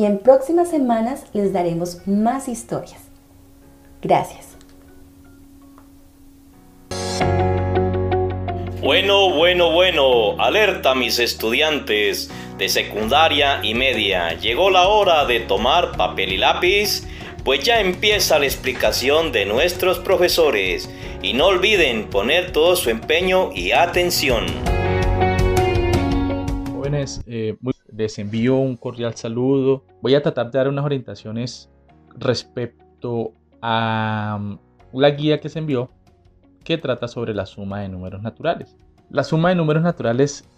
[0.00, 3.02] y en próximas semanas les daremos más historias.
[4.00, 4.56] Gracias.
[8.82, 14.32] Bueno, bueno, bueno, alerta mis estudiantes de secundaria y media.
[14.38, 17.06] Llegó la hora de tomar papel y lápiz,
[17.44, 20.88] pues ya empieza la explicación de nuestros profesores.
[21.20, 24.46] Y no olviden poner todo su empeño y atención.
[26.72, 27.54] Jóvenes, eh,
[28.00, 29.84] les envío un cordial saludo.
[30.00, 31.70] Voy a tratar de dar unas orientaciones
[32.16, 34.58] respecto a mm,
[34.98, 35.90] la guía que se envió
[36.64, 38.76] que trata sobre la suma de números naturales.
[39.10, 40.48] La suma de números naturales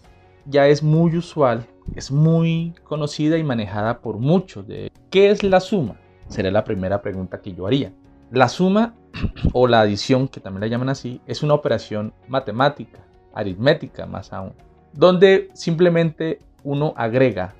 [0.45, 4.65] ya es muy usual, es muy conocida y manejada por muchos.
[4.65, 4.91] De...
[5.09, 5.95] ¿Qué es la suma?
[6.27, 7.91] Será la primera pregunta que yo haría.
[8.31, 8.95] La suma
[9.53, 12.99] o la adición, que también la llaman así, es una operación matemática,
[13.33, 14.53] aritmética más aún,
[14.93, 17.55] donde simplemente uno agrega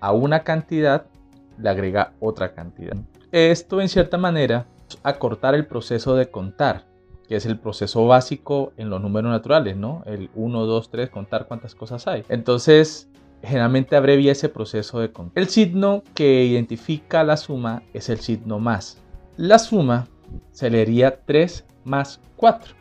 [0.00, 1.06] a una cantidad,
[1.58, 2.96] le agrega otra cantidad.
[3.32, 4.66] Esto en cierta manera
[5.02, 6.84] acortar el proceso de contar
[7.28, 10.02] que es el proceso básico en los números naturales, ¿no?
[10.06, 12.24] El 1, 2, 3, contar cuántas cosas hay.
[12.28, 13.08] Entonces,
[13.42, 15.42] generalmente abrevia ese proceso de contar.
[15.42, 19.02] El signo que identifica la suma es el signo más.
[19.36, 20.06] La suma
[20.52, 22.74] se leería 3 más 4.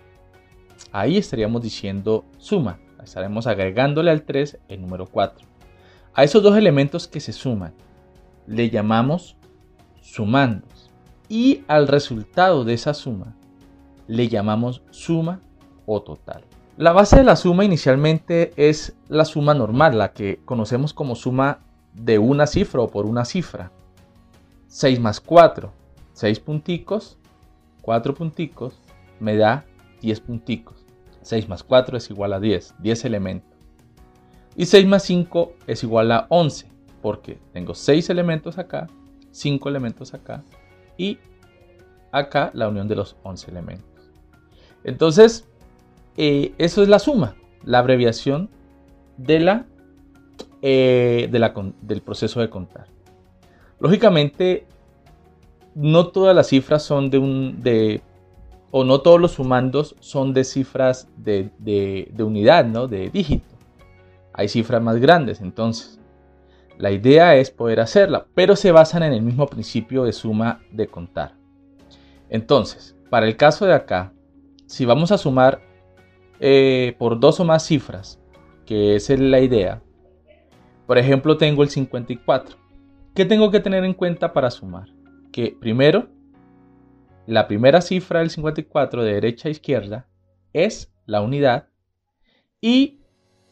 [0.91, 2.79] Ahí estaríamos diciendo suma.
[3.03, 5.45] Estaremos agregándole al 3 el número 4.
[6.17, 7.73] A esos dos elementos que se suman
[8.47, 9.35] le llamamos
[9.99, 10.89] sumandos.
[11.27, 13.35] Y al resultado de esa suma
[14.07, 15.41] le llamamos suma
[15.85, 16.45] o total.
[16.77, 21.59] La base de la suma inicialmente es la suma normal, la que conocemos como suma
[21.93, 23.71] de una cifra o por una cifra.
[24.67, 25.73] 6 más 4,
[26.13, 27.17] 6 punticos,
[27.81, 28.79] 4 punticos,
[29.19, 29.65] me da
[30.01, 30.85] 10 punticos.
[31.23, 33.54] 6 más 4 es igual a 10, 10 elementos.
[34.55, 36.67] Y 6 más 5 es igual a 11,
[37.01, 38.87] porque tengo 6 elementos acá,
[39.31, 40.43] 5 elementos acá
[40.97, 41.17] y
[42.11, 44.11] acá la unión de los 11 elementos.
[44.85, 45.45] Entonces,
[46.15, 48.49] eh, eso es la suma, la abreviación
[49.17, 49.65] de la,
[50.61, 51.29] eh,
[51.81, 52.87] del proceso de contar.
[53.79, 54.65] Lógicamente,
[55.73, 58.01] no todas las cifras son de un, de,
[58.71, 62.63] o no todos los sumandos son de cifras de, de unidad.
[62.87, 63.54] De dígito.
[64.37, 65.99] Hay cifras más grandes, entonces.
[66.77, 70.87] La idea es poder hacerla, pero se basan en el mismo principio de suma de
[70.87, 71.35] contar.
[72.29, 74.11] Entonces, para el caso de acá,
[74.65, 75.61] si vamos a sumar
[76.41, 78.19] eh, por dos o más cifras,
[78.65, 79.81] que es la idea,
[80.85, 82.57] por ejemplo tengo el 54.
[83.13, 84.89] ¿Qué tengo que tener en cuenta para sumar?
[85.31, 86.09] Que primero,
[87.25, 90.07] la primera cifra del 54 de derecha a izquierda
[90.51, 91.69] es la unidad
[92.59, 92.99] y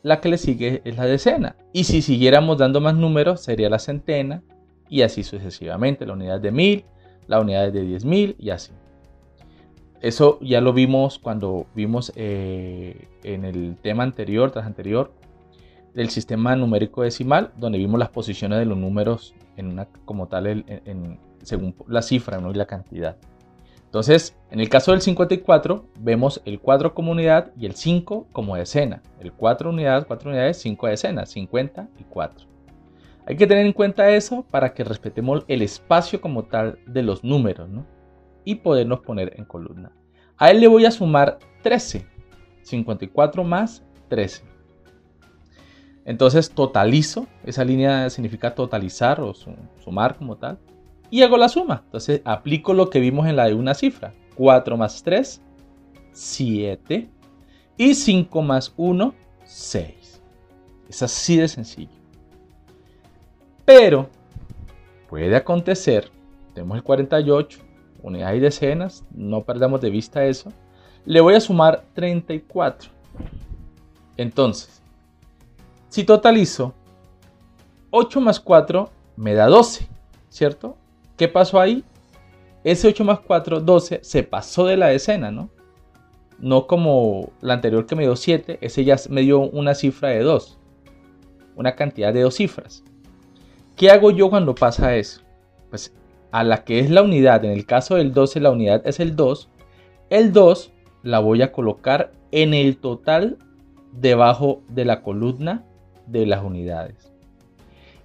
[0.04, 1.56] la que le sigue es la decena.
[1.72, 4.44] Y si siguiéramos dando más números sería la centena
[4.90, 6.06] y así sucesivamente.
[6.06, 6.86] La unidad de mil,
[7.28, 8.72] la unidad de 10.000 y así.
[10.02, 15.14] Eso ya lo vimos cuando vimos eh, en el tema anterior, tras anterior,
[15.94, 20.66] del sistema numérico decimal, donde vimos las posiciones de los números en una, como tal,
[21.42, 22.52] según la cifra ¿no?
[22.52, 23.16] y la cantidad.
[23.94, 28.56] Entonces, en el caso del 54, vemos el 4 como unidad y el 5 como
[28.56, 29.04] decena.
[29.20, 32.48] El 4 unidades, 4 unidades, 5 decenas, 50 y 4.
[33.28, 37.24] Hay que tener en cuenta eso para que respetemos el espacio como tal de los
[37.24, 37.86] números, ¿no?
[38.44, 39.92] y podernos poner en columna.
[40.38, 42.08] A él le voy a sumar 13.
[42.64, 44.44] 54 más 13.
[46.04, 50.58] Entonces totalizo, esa línea significa totalizar o sumar como tal,
[51.14, 51.84] y hago la suma.
[51.86, 54.16] Entonces aplico lo que vimos en la de una cifra.
[54.34, 55.44] 4 más 3,
[56.12, 57.08] 7.
[57.78, 59.14] Y 5 más 1,
[59.46, 60.22] 6.
[60.90, 61.92] Es así de sencillo.
[63.64, 64.10] Pero
[65.08, 66.10] puede acontecer,
[66.56, 67.60] tenemos el 48,
[68.02, 70.52] unidades y decenas, no perdamos de vista eso.
[71.06, 72.90] Le voy a sumar 34.
[74.18, 74.82] Entonces,
[75.90, 76.74] si totalizo
[77.92, 79.88] 8 más 4 me da 12,
[80.30, 80.76] ¿cierto?
[81.24, 81.86] ¿Qué pasó ahí?
[82.66, 85.50] Ese 8 más 4, 12, se pasó de la decena, ¿no?
[86.38, 90.20] No como la anterior que me dio 7, ese ya me dio una cifra de
[90.20, 90.60] 2.
[91.56, 92.84] Una cantidad de dos cifras.
[93.78, 95.22] ¿Qué hago yo cuando pasa eso?
[95.70, 95.96] Pues
[96.32, 99.16] a la que es la unidad, en el caso del 12 la unidad es el
[99.16, 99.48] 2,
[100.10, 103.38] el 2 la voy a colocar en el total
[103.94, 105.64] debajo de la columna
[106.06, 107.14] de las unidades.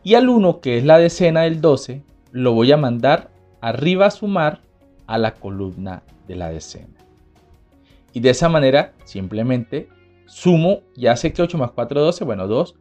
[0.05, 4.11] Y al 1, que es la decena del 12, lo voy a mandar arriba a
[4.11, 4.61] sumar
[5.07, 6.95] a la columna de la decena.
[8.12, 9.89] Y de esa manera simplemente
[10.26, 12.74] sumo, ya sé que 8 más 4, 12, bueno, 2.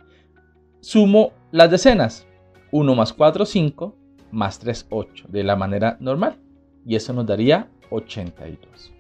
[0.82, 2.28] Sumo las decenas.
[2.72, 3.96] 1 más 4, 5
[4.32, 6.38] más 3, 8, de la manera normal.
[6.86, 8.94] Y eso nos daría 82.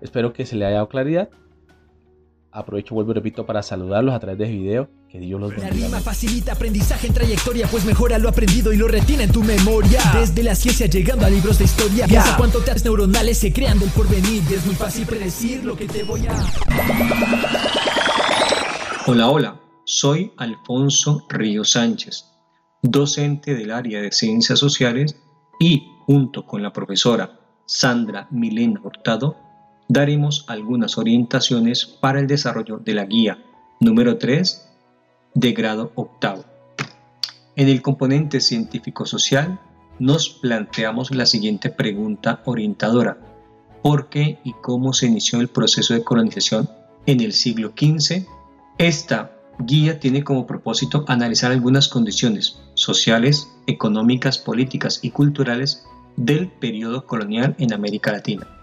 [0.00, 1.30] Espero que se le haya dado claridad.
[2.56, 4.88] Aprovecho, vuelvo y repito, para saludarlos a través de este video.
[5.10, 5.68] Que Dios los bendiga.
[5.68, 9.42] La rima facilita aprendizaje en trayectoria, pues mejora lo aprendido y lo retiene en tu
[9.42, 10.00] memoria.
[10.14, 12.06] Desde la ciencia llegando a libros de historia.
[12.06, 14.42] Piensa cuánto tags neuronales se crean del porvenir.
[14.50, 16.34] Y es muy fácil predecir lo que te voy a.
[19.06, 19.60] Hola, hola.
[19.84, 22.24] Soy Alfonso Río Sánchez
[22.82, 25.20] docente del área de Ciencias Sociales
[25.58, 29.36] y, junto con la profesora Sandra Milena Hurtado,
[29.88, 33.38] daremos algunas orientaciones para el desarrollo de la guía
[33.80, 34.68] número 3
[35.34, 36.44] de grado octavo.
[37.56, 39.58] En el componente científico-social
[39.98, 43.18] nos planteamos la siguiente pregunta orientadora.
[43.82, 46.68] ¿Por qué y cómo se inició el proceso de colonización
[47.06, 48.26] en el siglo XV?
[48.78, 57.06] Esta guía tiene como propósito analizar algunas condiciones sociales, económicas, políticas y culturales del periodo
[57.06, 58.55] colonial en América Latina.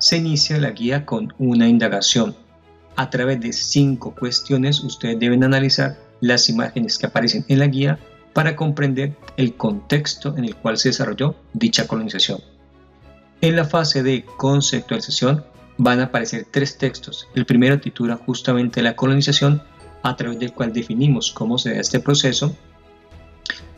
[0.00, 2.34] Se inicia la guía con una indagación.
[2.96, 7.98] A través de cinco cuestiones ustedes deben analizar las imágenes que aparecen en la guía
[8.32, 12.40] para comprender el contexto en el cual se desarrolló dicha colonización.
[13.42, 15.44] En la fase de conceptualización
[15.76, 17.28] van a aparecer tres textos.
[17.34, 19.62] El primero titula justamente la colonización
[20.02, 22.56] a través del cual definimos cómo se da este proceso.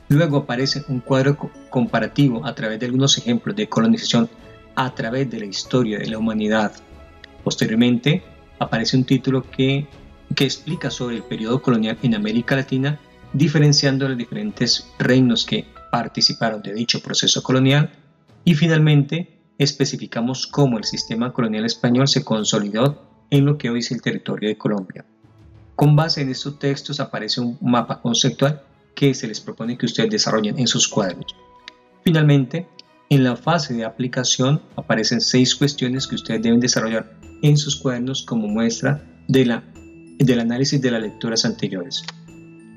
[0.08, 1.36] Luego aparece un cuadro
[1.68, 4.30] comparativo a través de algunos ejemplos de colonización
[4.74, 6.72] a través de la historia de la humanidad.
[7.44, 8.22] Posteriormente
[8.58, 9.86] aparece un título que,
[10.34, 12.98] que explica sobre el periodo colonial en América Latina,
[13.32, 17.90] diferenciando los diferentes reinos que participaron de dicho proceso colonial.
[18.44, 23.90] Y finalmente especificamos cómo el sistema colonial español se consolidó en lo que hoy es
[23.92, 25.04] el territorio de Colombia.
[25.74, 28.62] Con base en estos textos aparece un mapa conceptual
[28.94, 31.34] que se les propone que ustedes desarrollen en sus cuadernos.
[32.04, 32.66] Finalmente,
[33.12, 38.22] en la fase de aplicación aparecen seis cuestiones que ustedes deben desarrollar en sus cuadernos
[38.22, 39.62] como muestra de la,
[40.18, 42.02] del análisis de las lecturas anteriores.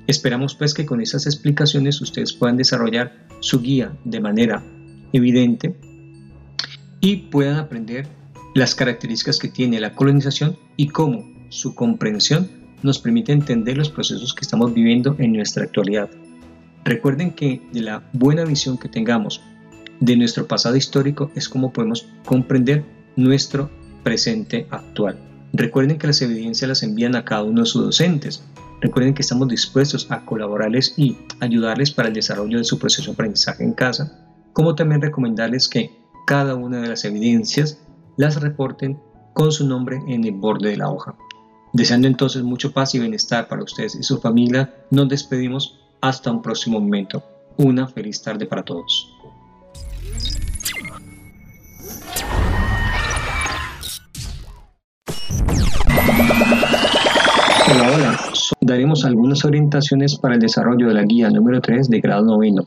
[0.08, 4.62] Esperamos pues que con esas explicaciones ustedes puedan desarrollar su guía de manera
[5.14, 5.74] evidente
[7.00, 8.06] y puedan aprender
[8.56, 12.50] las características que tiene la colonización y cómo su comprensión
[12.84, 16.10] nos permite entender los procesos que estamos viviendo en nuestra actualidad.
[16.84, 19.42] Recuerden que de la buena visión que tengamos
[20.00, 22.84] de nuestro pasado histórico es como podemos comprender
[23.16, 23.70] nuestro
[24.04, 25.18] presente actual.
[25.54, 28.44] Recuerden que las evidencias las envían a cada uno de sus docentes.
[28.82, 33.14] Recuerden que estamos dispuestos a colaborarles y ayudarles para el desarrollo de su proceso de
[33.14, 35.92] aprendizaje en casa, como también recomendarles que
[36.28, 37.80] cada una de las evidencias
[38.18, 39.00] las reporten
[39.34, 41.16] con su nombre en el borde de la hoja.
[41.74, 46.42] Deseando entonces mucho paz y bienestar para ustedes y su familia, nos despedimos hasta un
[46.42, 47.24] próximo momento.
[47.58, 49.15] Una feliz tarde para todos.
[57.78, 58.18] Hola.
[58.62, 62.64] Daremos algunas orientaciones para el desarrollo de la guía número 3 de grado noveno.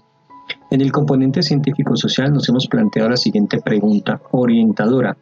[0.71, 5.17] En el componente científico-social nos hemos planteado la siguiente pregunta orientadora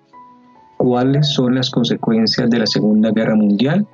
[0.76, 3.86] cuáles son las consecuencias de la Segunda Guerra Mundial.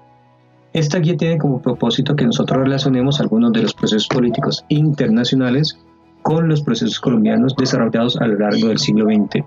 [0.73, 5.79] Esta guía tiene como propósito que nosotros relacionemos algunos de los procesos políticos internacionales
[6.23, 9.45] con los procesos colombianos desarrollados a lo largo del siglo XX.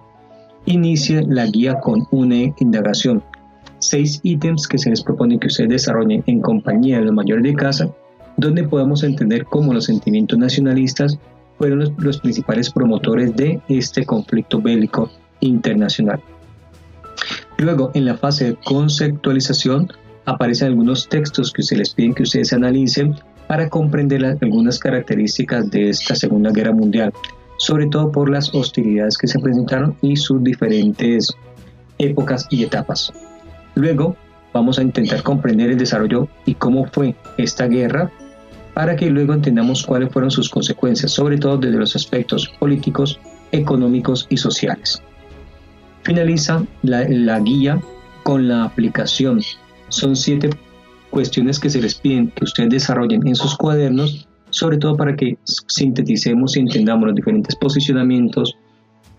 [0.68, 3.24] Inicia la guía con una indagación,
[3.80, 7.54] seis ítems que se les propone que ustedes desarrollen en compañía de los mayores de
[7.54, 7.90] casa,
[8.38, 11.18] donde podamos entender cómo los sentimientos nacionalistas
[11.58, 15.10] fueron los, principales promotores de este conflicto bélico
[15.40, 16.20] internacional.
[17.58, 19.92] Luego, en la fase de conceptualización,
[20.26, 23.16] aparecen algunos textos que se les piden que ustedes analicen
[23.48, 27.14] para comprender algunas características de esta Segunda Guerra Mundial,
[27.58, 31.32] sobre todo por las hostilidades que se presentaron y sus diferentes
[32.00, 33.14] épocas y etapas.
[33.76, 34.16] Luego
[34.54, 38.10] vamos a intentar comprender el desarrollo y cómo fue esta guerra
[38.74, 43.20] para que luego entendamos cuáles fueron sus consecuencias, sobre todo desde los aspectos políticos,
[43.52, 45.02] económicos y sociales.
[46.04, 47.82] Finaliza la, guía
[48.24, 49.42] con la aplicación.
[49.90, 50.50] Son siete
[51.10, 55.38] cuestiones que se les piden que ustedes desarrollen en sus cuadernos, sobre todo para que
[55.68, 58.58] sinteticemos y entendamos los diferentes posicionamientos,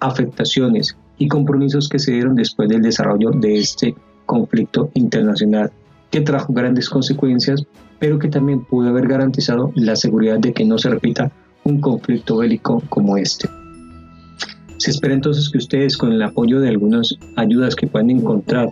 [0.00, 3.94] afectaciones y compromisos que se dieron después del desarrollo de este
[4.27, 5.70] conflicto internacional
[6.11, 7.64] que trajo grandes consecuencias,
[7.99, 11.33] pero que también pudo haber garantizado la seguridad de que no se repita
[11.64, 13.49] un conflicto bélico como este.
[14.79, 18.68] Se espera entonces que ustedes, con el apoyo de algunas ayudas que puedan encontrar,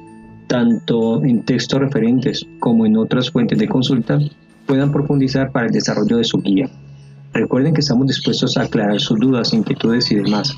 [0.47, 4.19] tanto en textos referentes como en otras fuentes de consulta,
[4.67, 6.69] puedan profundizar para el desarrollo de su guía.
[7.33, 10.55] Recuerden que estamos dispuestos a aclarar sus dudas, inquietudes y demás.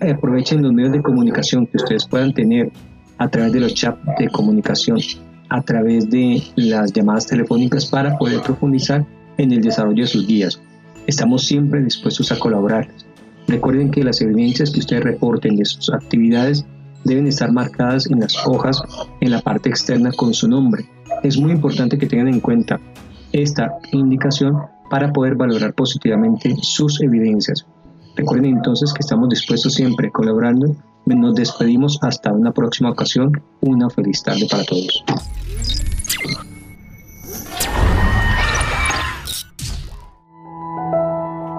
[0.00, 2.70] Aprovechen los medios de comunicación que ustedes puedan tener
[3.20, 4.98] a través de los chats de comunicación,
[5.50, 9.04] a través de las llamadas telefónicas para poder profundizar
[9.36, 10.60] en el desarrollo de sus guías.
[11.06, 12.88] Estamos siempre dispuestos a colaborar.
[13.46, 16.64] Recuerden que las evidencias que ustedes reporten de sus actividades
[17.04, 18.82] deben estar marcadas en las hojas
[19.20, 20.86] en la parte externa con su nombre.
[21.22, 22.80] Es muy importante que tengan en cuenta
[23.32, 24.56] esta indicación
[24.88, 27.66] para poder valorar positivamente sus evidencias.
[28.16, 30.74] Recuerden entonces que estamos dispuestos siempre colaborando
[31.14, 33.42] nos despedimos hasta una próxima ocasión.
[33.60, 35.04] Una feliz tarde para todos.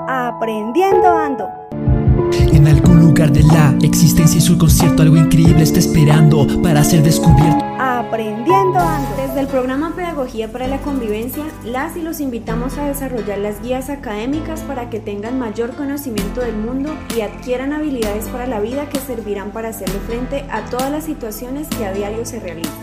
[0.07, 1.47] Aprendiendo ando.
[2.53, 7.03] En algún lugar de la existencia y su concierto algo increíble está esperando para ser
[7.03, 7.70] descubierto.
[8.11, 9.15] Aprendiendo ando.
[9.15, 13.89] Desde el programa Pedagogía para la Convivencia, las y los invitamos a desarrollar las guías
[13.89, 18.99] académicas para que tengan mayor conocimiento del mundo y adquieran habilidades para la vida que
[18.99, 22.73] servirán para hacerle frente a todas las situaciones que a diario se realizan.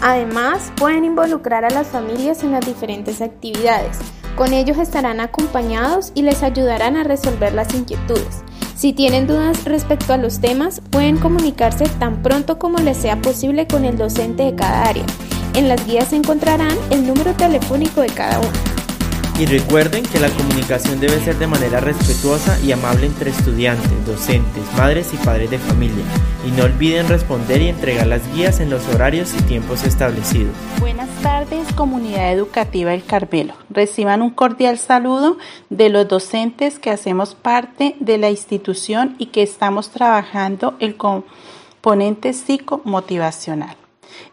[0.00, 3.98] Además, pueden involucrar a las familias en las diferentes actividades.
[4.36, 8.42] Con ellos estarán acompañados y les ayudarán a resolver las inquietudes.
[8.80, 13.66] Si tienen dudas respecto a los temas, pueden comunicarse tan pronto como les sea posible
[13.66, 15.04] con el docente de cada área.
[15.52, 18.69] En las guías encontrarán el número telefónico de cada uno.
[19.40, 24.62] Y recuerden que la comunicación debe ser de manera respetuosa y amable entre estudiantes, docentes,
[24.76, 26.04] madres y padres de familia.
[26.46, 30.52] Y no olviden responder y entregar las guías en los horarios y tiempos establecidos.
[30.78, 33.54] Buenas tardes, comunidad educativa El Carmelo.
[33.70, 35.38] Reciban un cordial saludo
[35.70, 42.34] de los docentes que hacemos parte de la institución y que estamos trabajando el componente
[42.34, 43.74] psicomotivacional.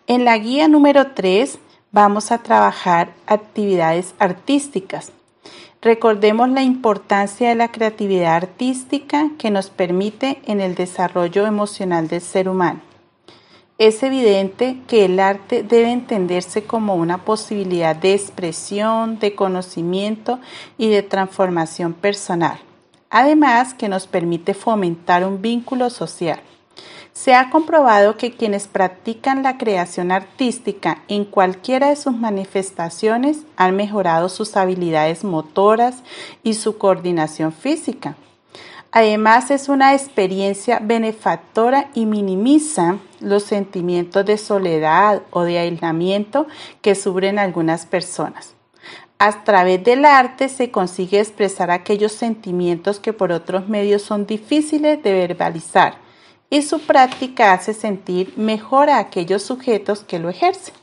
[0.08, 1.60] En la guía número 3
[1.92, 5.12] vamos a trabajar actividades artísticas.
[5.82, 12.22] Recordemos la importancia de la creatividad artística que nos permite en el desarrollo emocional del
[12.22, 12.82] ser humano.
[13.78, 20.40] Es evidente que el arte debe entenderse como una posibilidad de expresión, de conocimiento
[20.80, 22.60] y de transformación personal.
[23.12, 26.42] Además que nos permite fomentar un vínculo social.
[27.18, 33.76] Se ha comprobado que quienes practican la creación artística en cualquiera de sus manifestaciones han
[33.76, 36.03] mejorado sus habilidades motoras
[36.43, 38.15] y su coordinación física.
[38.91, 46.45] Además es una experiencia benefactora y minimiza los sentimientos de soledad o de aislamiento
[46.84, 48.53] que sufren algunas personas.
[49.18, 55.01] A través del arte se consigue expresar aquellos sentimientos que por otros medios son difíciles
[55.01, 56.07] de verbalizar
[56.50, 60.74] y su práctica hace sentir mejor a aquellos sujetos que lo ejercen.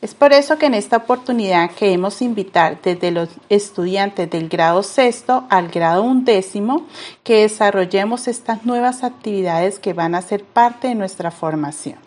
[0.00, 5.44] Es por eso que en esta oportunidad queremos invitar desde los estudiantes del grado sexto
[5.48, 6.86] al grado undécimo
[7.22, 11.98] que desarrollemos estas nuevas actividades que van a ser parte de nuestra formación.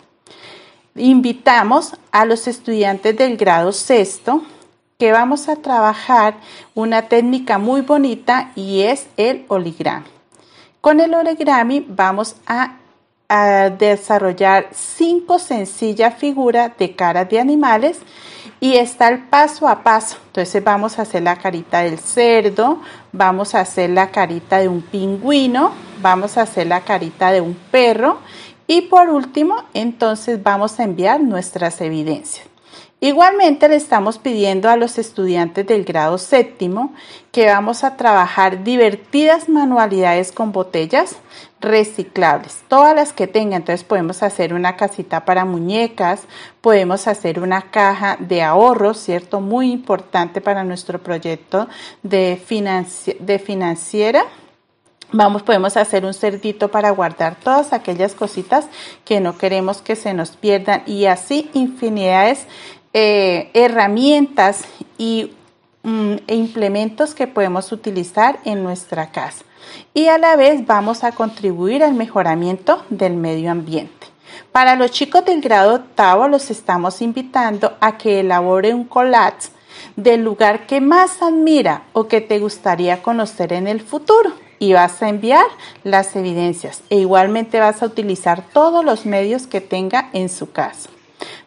[0.96, 4.44] Invitamos a los estudiantes del grado sexto
[4.98, 6.36] que vamos a trabajar
[6.74, 10.08] una técnica muy bonita y es el oligrami.
[10.82, 12.78] Con el oligrami vamos a
[13.28, 18.00] a desarrollar cinco sencillas figuras de caras de animales
[18.60, 20.18] y está el paso a paso.
[20.28, 24.82] Entonces vamos a hacer la carita del cerdo, vamos a hacer la carita de un
[24.82, 25.72] pingüino,
[26.02, 28.20] vamos a hacer la carita de un perro
[28.68, 32.48] y por último entonces vamos a enviar nuestras evidencias.
[33.02, 36.94] Igualmente le estamos pidiendo a los estudiantes del grado séptimo
[37.32, 41.18] que vamos a trabajar divertidas manualidades con botellas
[41.66, 43.62] reciclables, todas las que tengan.
[43.62, 46.22] Entonces podemos hacer una casita para muñecas,
[46.62, 49.42] podemos hacer una caja de ahorros, ¿cierto?
[49.42, 51.68] Muy importante para nuestro proyecto
[52.04, 52.42] de,
[53.20, 54.26] de financiera.
[55.12, 58.68] Vamos, podemos hacer un cerdito para guardar todas aquellas cositas
[59.06, 62.48] que no queremos que se nos pierdan y así infinidades
[62.94, 64.64] eh, herramientas
[64.98, 65.32] y
[65.86, 69.46] mm, implementos que podemos utilizar en nuestra casa.
[69.94, 74.08] Y a la vez vamos a contribuir al mejoramiento del medio ambiente.
[74.52, 79.50] Para los chicos del grado octavo los estamos invitando a que elabore un collage
[79.96, 85.02] del lugar que más admira o que te gustaría conocer en el futuro y vas
[85.02, 85.46] a enviar
[85.84, 90.90] las evidencias e igualmente vas a utilizar todos los medios que tenga en su casa.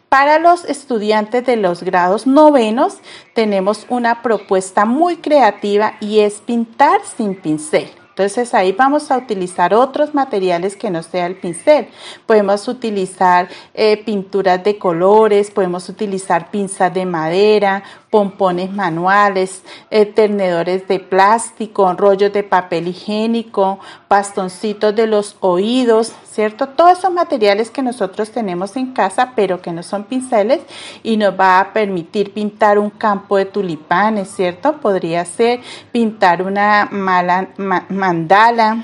[0.09, 2.97] Para los estudiantes de los grados novenos
[3.35, 7.91] tenemos una propuesta muy creativa y es pintar sin pincel.
[8.19, 11.87] Entonces ahí vamos a utilizar otros materiales que no sea el pincel.
[12.25, 20.87] Podemos utilizar eh, pinturas de colores, podemos utilizar pinzas de madera, pompones manuales, eh, tenedores
[20.87, 23.79] de plástico, rollos de papel higiénico,
[24.09, 26.69] bastoncitos de los oídos, ¿cierto?
[26.69, 30.61] Todos esos materiales que nosotros tenemos en casa, pero que no son pinceles
[31.03, 34.77] y nos va a permitir pintar un campo de tulipanes, ¿cierto?
[34.77, 35.59] Podría ser
[35.91, 37.49] pintar una mala,
[37.89, 38.83] mandala.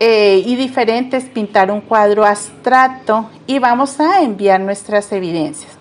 [0.00, 5.73] Eh, y diferentes, pintar un cuadro abstracto y vamos a enviar nuestras evidencias.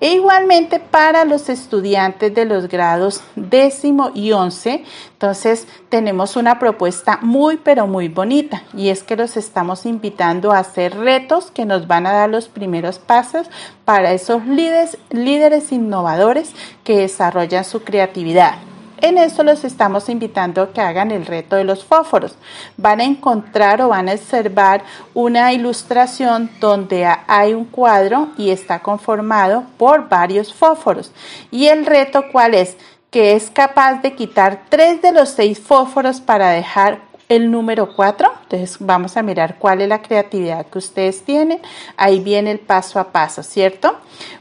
[0.00, 7.18] E igualmente para los estudiantes de los grados décimo y once, entonces tenemos una propuesta
[7.20, 11.88] muy pero muy bonita y es que los estamos invitando a hacer retos que nos
[11.88, 13.50] van a dar los primeros pasos
[13.84, 16.52] para esos líderes, líderes innovadores
[16.84, 18.67] que desarrollan su creatividad.
[19.00, 22.34] En esto los estamos invitando a que hagan el reto de los fósforos.
[22.76, 24.82] Van a encontrar o van a observar
[25.14, 31.12] una ilustración donde hay un cuadro y está conformado por varios fósforos.
[31.52, 32.76] ¿Y el reto cuál es?
[33.10, 38.28] Que es capaz de quitar tres de los seis fósforos para dejar el número 4.
[38.42, 41.60] Entonces vamos a mirar cuál es la creatividad que ustedes tienen.
[41.96, 43.96] Ahí viene el paso a paso, ¿cierto?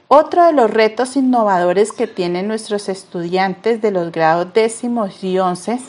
[0.10, 5.80] Otro de los retos innovadores que tienen nuestros estudiantes de los grados décimos y once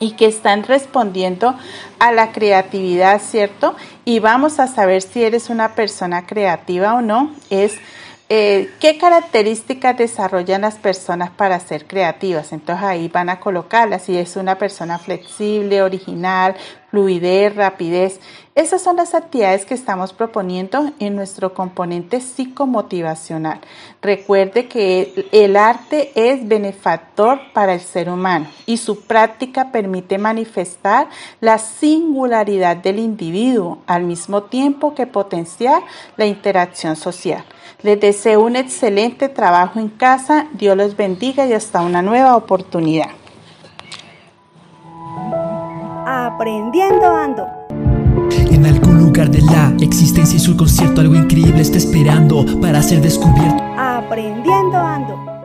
[0.00, 1.54] y que están respondiendo
[2.00, 3.76] a la creatividad, ¿cierto?
[4.04, 7.74] Y vamos a saber si eres una persona creativa o no, es
[8.30, 12.52] eh, qué características desarrollan las personas para ser creativas.
[12.52, 14.02] Entonces ahí van a colocarlas.
[14.02, 16.54] Si es una persona flexible, original,
[16.90, 18.20] fluidez, rapidez.
[18.54, 23.60] Esas son las actividades que estamos proponiendo en nuestro componente psicomotivacional.
[24.02, 31.08] Recuerde que el arte es benefactor para el ser humano y su práctica permite manifestar
[31.40, 35.82] la singularidad del individuo al mismo tiempo que potenciar
[36.16, 37.44] la interacción social.
[37.80, 40.48] Les deseo un excelente trabajo en casa.
[40.52, 43.10] Dios los bendiga y hasta una nueva oportunidad.
[46.04, 47.46] Aprendiendo ando.
[48.50, 53.00] En algún lugar de la existencia y su concierto algo increíble está esperando para ser
[53.00, 53.62] descubierto.
[53.76, 55.37] Aprendiendo ando.